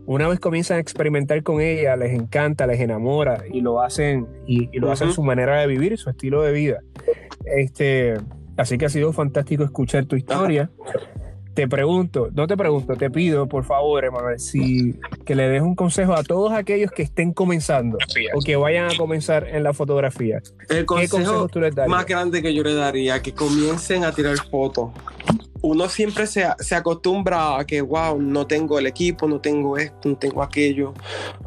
una 0.06 0.28
vez 0.28 0.40
comienzan 0.40 0.78
a 0.78 0.80
experimentar 0.80 1.44
con 1.44 1.60
ella, 1.60 1.96
les 1.98 2.14
encanta, 2.14 2.66
les 2.66 2.80
enamora 2.80 3.44
y 3.52 3.62
lo 3.62 3.82
hacen, 3.82 4.26
y, 4.48 4.70
lo 4.80 4.92
hacen 4.92 5.12
su 5.12 5.22
manera 5.22 5.60
de 5.60 5.68
vivir, 5.68 5.98
su 5.98 6.10
estilo 6.10 6.42
de 6.44 6.54
vida. 6.54 6.80
Este, 7.46 8.16
así 8.56 8.78
que 8.78 8.86
ha 8.86 8.90
sido 8.90 9.12
fantástico 9.12 9.64
escuchar 9.64 10.06
tu 10.06 10.16
historia. 10.18 10.72
Te 11.58 11.68
pregunto, 11.68 12.30
no 12.36 12.46
te 12.46 12.56
pregunto, 12.56 12.96
te 12.96 13.10
pido 13.10 13.48
por 13.48 13.64
favor, 13.64 14.06
Emanuel, 14.06 14.40
si 14.40 14.94
que 15.26 15.34
le 15.34 15.50
des 15.50 15.64
un 15.64 15.74
consejo 15.74 16.14
a 16.14 16.22
todos 16.22 16.52
aquellos 16.52 16.92
que 16.92 17.02
estén 17.02 17.34
comenzando 17.34 17.98
o 18.36 18.42
que 18.42 18.56
vayan 18.56 18.92
a 18.92 18.96
comenzar 18.96 19.48
en 19.48 19.64
la 19.64 19.74
fotografía. 19.74 20.40
El 20.70 20.86
consejo 20.86 21.50
más 21.88 22.06
grande 22.06 22.44
que 22.44 22.54
yo 22.54 22.62
le 22.62 22.76
daría, 22.76 23.24
que 23.24 23.34
comiencen 23.34 24.04
a 24.04 24.12
tirar 24.12 24.38
fotos 24.52 24.92
uno 25.62 25.90
siempre 25.90 26.28
se, 26.28 26.44
acostumbra 26.76 27.60
a 27.60 27.66
que, 27.66 27.82
wow, 27.82 28.22
no 28.22 28.48
tengo 28.48 28.80
el 28.80 28.88
equipo, 28.88 29.28
no 29.28 29.40
tengo 29.40 29.78
esto, 29.78 30.10
no 30.10 30.18
tengo 30.18 30.44
aquello, 30.44 30.94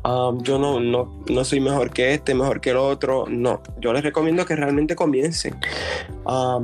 yo 0.04 0.58
no, 0.58 0.80
no, 0.80 1.22
no, 1.28 1.44
soy 1.44 1.61
mejor 1.61 1.90
que 1.90 2.14
este, 2.14 2.34
mejor 2.34 2.61
que 2.61 2.70
el 2.70 2.76
otro. 2.76 3.26
No, 3.28 3.62
yo 3.80 3.92
les 3.92 4.02
recomiendo 4.02 4.44
que 4.44 4.56
realmente 4.56 4.96
comiencen. 4.96 5.56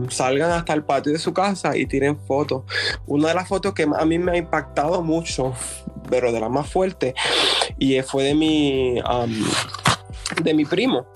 Salgan 0.08 0.50
hasta 0.50 0.72
el 0.72 0.84
patio 0.84 1.12
de 1.12 1.18
su 1.18 1.32
casa 1.32 1.76
y 1.76 1.86
tiren 1.86 2.18
fotos. 2.18 2.64
Una 3.06 3.28
de 3.28 3.34
las 3.34 3.48
fotos 3.48 3.74
que 3.74 3.84
a 3.84 4.04
mí 4.04 4.18
me 4.18 4.32
ha 4.32 4.36
impactado 4.36 5.02
mucho, 5.02 5.52
pero 6.08 6.32
de 6.32 6.40
las 6.40 6.50
más 6.50 6.68
fuertes, 6.68 7.14
y 7.78 8.00
fue 8.02 8.24
de 8.24 8.34
mi... 8.34 9.00
de 10.42 10.54
mi 10.54 10.64
primo. 10.64 11.06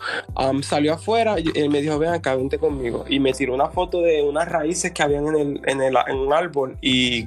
salió 0.63 0.95
afuera 0.95 1.39
y 1.39 1.51
él 1.55 1.71
me 1.71 1.83
dijo, 1.83 1.99
ven 1.99 2.13
acá, 2.13 2.35
vente 2.35 2.59
conmigo. 2.59 3.05
Y 3.09 3.21
me 3.21 3.33
tiró 3.33 3.55
una 3.55 3.69
foto 3.69 4.01
de 4.03 4.23
unas 4.23 4.49
raíces 4.49 4.93
que 4.93 5.03
habían 5.03 5.27
en, 5.29 5.35
el, 5.35 5.61
en, 5.67 5.83
el, 5.83 5.97
en 6.09 6.17
un 6.17 6.33
árbol 6.33 6.77
y 6.81 7.27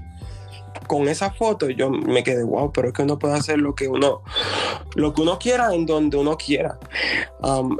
con 0.87 1.07
esa 1.07 1.31
foto 1.31 1.69
yo 1.69 1.89
me 1.89 2.23
quedé, 2.23 2.43
wow, 2.43 2.71
pero 2.71 2.89
es 2.89 2.93
que 2.93 3.03
uno 3.03 3.17
puede 3.17 3.35
hacer 3.35 3.59
lo 3.59 3.75
que 3.75 3.87
uno, 3.87 4.21
lo 4.95 5.13
que 5.13 5.21
uno 5.21 5.39
quiera 5.39 5.73
en 5.73 5.85
donde 5.85 6.17
uno 6.17 6.37
quiera. 6.37 6.77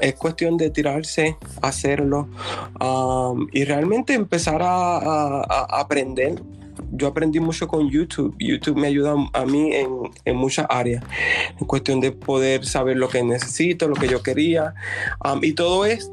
es 0.02 0.16
cuestión 0.16 0.58
de 0.58 0.70
tirarse, 0.70 1.38
hacerlo 1.62 2.30
y 3.52 3.64
realmente 3.66 4.14
empezar 4.14 4.62
a, 4.62 4.98
a 5.42 5.80
aprender 5.80 6.42
yo 6.92 7.08
aprendí 7.08 7.40
mucho 7.40 7.68
con 7.68 7.90
YouTube. 7.90 8.36
YouTube 8.40 8.78
me 8.78 8.88
ayuda 8.88 9.16
a 9.34 9.46
mí 9.46 9.72
en, 9.74 10.36
muchas 10.36 10.66
áreas, 10.70 11.04
en 11.60 11.66
cuestión 11.66 12.00
de 12.00 12.12
poder 12.12 12.66
saber 12.66 12.98
lo 12.98 13.10
que 13.10 13.24
necesito, 13.24 13.88
lo 13.88 13.96
que 13.96 14.08
yo 14.08 14.22
quería. 14.22 14.74
Y 15.42 15.54
todo 15.54 15.86
es 15.86 16.12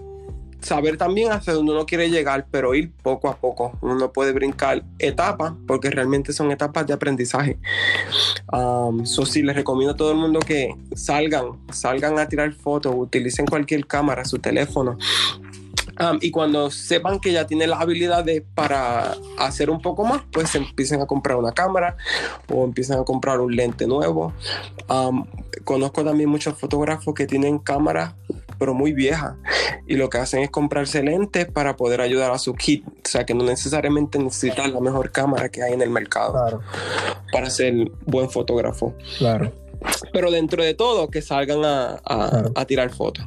saber 0.61 0.97
también 0.97 1.33
hacia 1.33 1.53
dónde 1.53 1.73
uno 1.73 1.87
quiere 1.87 2.11
llegar, 2.11 2.47
pero 2.51 2.75
ir 2.75 2.93
poco 3.03 3.29
a 3.29 3.37
poco. 3.37 3.73
Uno 3.81 3.97
no 3.97 4.13
puede 4.13 4.33
brincar 4.33 4.85
etapas 4.99 5.53
porque 5.67 5.91
realmente 5.91 6.33
son 6.33 6.51
etapas 6.51 6.87
de 6.87 6.93
aprendizaje. 6.93 7.59
Um, 8.53 9.05
sí, 9.07 9.43
les 9.43 9.57
recomiendo 9.57 9.95
a 9.95 9.97
todo 9.97 10.13
el 10.13 10.19
mundo 10.19 10.41
que 10.41 10.75
salgan, 10.95 11.59
salgan 11.71 12.19
a 12.19 12.29
tirar 12.29 12.53
fotos, 12.53 12.95
utilicen 12.97 13.47
cualquier 13.47 13.87
cámara, 13.87 14.25
su 14.25 14.39
teléfono 14.39 14.99
y 16.21 16.31
cuando 16.31 16.71
sepan 16.71 17.21
que 17.21 17.33
ya 17.33 17.47
tienen 17.47 17.71
las 17.71 17.81
habilidades 17.81 18.43
para 18.55 19.17
hacer 19.39 19.71
un 19.71 19.81
poco 19.81 20.05
más, 20.05 20.23
pues 20.33 20.55
empiecen 20.55 21.01
a 21.01 21.07
comprar 21.07 21.37
una 21.37 21.53
cámara 21.53 21.97
o 22.53 22.65
empiezan 22.65 23.01
a 23.01 23.05
comprar 23.05 23.41
un 23.41 23.55
lente 23.55 23.87
nuevo. 23.87 24.33
conozco 25.65 26.05
también 26.05 26.29
muchos 26.29 26.59
fotógrafos 26.59 27.15
que 27.15 27.27
tienen 27.27 27.59
cámaras 27.59 28.15
pero 28.59 28.75
muy 28.75 28.93
viejas 28.93 29.37
y 29.87 29.97
lo 29.97 30.11
que 30.11 30.19
hacen 30.19 30.43
es 30.43 30.51
comprarse 30.51 31.03
lentes 31.03 31.51
para 31.51 31.77
poder 31.77 32.03
ayudar 32.03 32.31
a 32.31 32.39
su 32.39 32.55
kit. 32.55 32.87
O 32.87 33.09
sea 33.09 33.25
que 33.25 33.33
no 33.33 33.43
necesariamente 33.43 34.19
necesitan 34.19 34.75
la 34.75 34.81
mejor 34.81 35.11
cámara 35.11 35.49
que 35.49 35.63
hay 35.63 35.73
en 35.73 35.81
el 35.81 35.89
mercado 35.89 36.61
para 37.33 37.49
ser 37.49 37.91
buen 38.05 38.29
fotógrafo. 38.29 38.95
Claro. 39.17 39.51
Pero 40.13 40.31
dentro 40.31 40.63
de 40.63 40.75
todo, 40.75 41.09
que 41.09 41.23
salgan 41.23 41.65
a, 41.65 42.01
a 42.55 42.65
tirar 42.67 42.91
fotos 42.91 43.25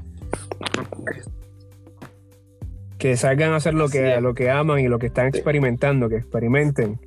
que 3.03 3.17
salgan 3.17 3.51
a 3.51 3.57
hacer 3.57 3.73
lo 3.73 3.89
que, 3.89 4.21
lo 4.21 4.33
que 4.33 4.49
aman 4.49 4.79
y 4.79 4.87
lo 4.87 4.97
que 4.97 5.07
están 5.07 5.27
experimentando, 5.27 6.07
que 6.07 6.15
experimenten 6.15 7.01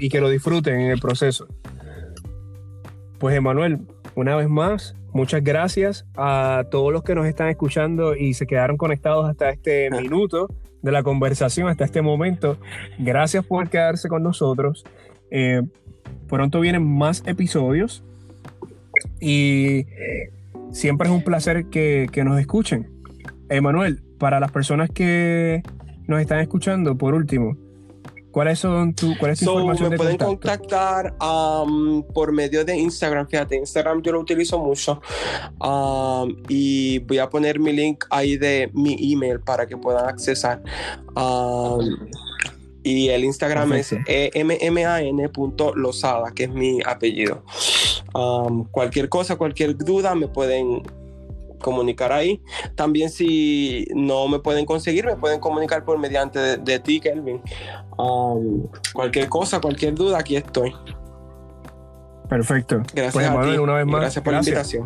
y 0.00 0.08
que 0.08 0.20
lo 0.20 0.28
disfruten 0.28 0.80
en 0.80 0.90
el 0.90 0.98
proceso. 0.98 1.46
Pues 3.20 3.36
Emanuel, 3.36 3.78
una 4.16 4.34
vez 4.34 4.48
más, 4.48 4.96
muchas 5.12 5.44
gracias 5.44 6.04
a 6.16 6.64
todos 6.68 6.92
los 6.92 7.04
que 7.04 7.14
nos 7.14 7.26
están 7.26 7.48
escuchando 7.48 8.16
y 8.16 8.34
se 8.34 8.44
quedaron 8.48 8.76
conectados 8.76 9.30
hasta 9.30 9.50
este 9.50 9.88
minuto 9.88 10.52
de 10.82 10.90
la 10.90 11.04
conversación, 11.04 11.68
hasta 11.68 11.84
este 11.84 12.02
momento. 12.02 12.58
Gracias 12.98 13.46
por 13.46 13.68
quedarse 13.68 14.08
con 14.08 14.24
nosotros. 14.24 14.84
Eh, 15.30 15.62
pronto 16.28 16.58
vienen 16.58 16.84
más 16.84 17.22
episodios 17.24 18.02
y 19.20 19.86
siempre 20.72 21.06
es 21.06 21.14
un 21.14 21.22
placer 21.22 21.66
que, 21.66 22.08
que 22.10 22.24
nos 22.24 22.40
escuchen. 22.40 22.90
Emanuel, 23.48 24.02
para 24.18 24.40
las 24.40 24.50
personas 24.52 24.90
que 24.90 25.62
nos 26.06 26.20
están 26.20 26.40
escuchando, 26.40 26.96
por 26.96 27.14
último, 27.14 27.56
¿cuáles 28.30 28.58
son 28.58 28.94
tu, 28.94 29.16
cuál 29.18 29.32
es 29.32 29.40
tu 29.40 29.46
información 29.46 29.90
me 29.90 29.96
pueden 29.96 30.18
contactar 30.18 31.14
um, 31.20 32.02
por 32.14 32.32
medio 32.32 32.64
de 32.64 32.76
Instagram. 32.76 33.26
Fíjate, 33.28 33.56
Instagram 33.56 34.02
yo 34.02 34.12
lo 34.12 34.20
utilizo 34.20 34.58
mucho. 34.58 35.00
Um, 35.60 36.36
y 36.48 36.98
voy 37.00 37.18
a 37.18 37.28
poner 37.28 37.58
mi 37.58 37.72
link 37.72 38.04
ahí 38.10 38.36
de 38.36 38.70
mi 38.74 38.96
email 39.12 39.40
para 39.40 39.66
que 39.66 39.76
puedan 39.76 40.06
accesar. 40.06 40.62
Um, 41.16 41.96
y 42.82 43.08
el 43.08 43.24
Instagram 43.24 43.72
es 43.72 43.92
mman.losada, 44.70 46.30
que 46.32 46.44
es 46.44 46.50
mi 46.50 46.78
apellido. 46.86 47.42
cualquier 48.70 49.08
cosa, 49.08 49.34
cualquier 49.36 49.76
duda, 49.76 50.14
me 50.14 50.28
pueden 50.28 50.82
comunicar 51.66 52.12
ahí. 52.12 52.40
También 52.76 53.10
si 53.10 53.88
no 53.92 54.28
me 54.28 54.38
pueden 54.38 54.64
conseguir, 54.64 55.04
me 55.04 55.16
pueden 55.16 55.40
comunicar 55.40 55.84
por 55.84 55.98
mediante 55.98 56.58
de, 56.58 56.78
ti, 56.78 57.00
Kelvin. 57.00 57.42
Um, 57.98 58.68
cualquier 58.94 59.28
cosa, 59.28 59.60
cualquier 59.60 59.96
duda, 59.96 60.18
aquí 60.20 60.36
estoy. 60.36 60.72
Perfecto. 62.28 62.82
Gracias 62.94 63.12
pues, 63.12 63.26
a 63.26 63.52
ti. 63.52 63.58
una 63.58 63.74
vez 63.74 63.86
más. 63.86 64.00
Gracias 64.00 64.22
por 64.22 64.32
la 64.32 64.38
invitación. 64.38 64.84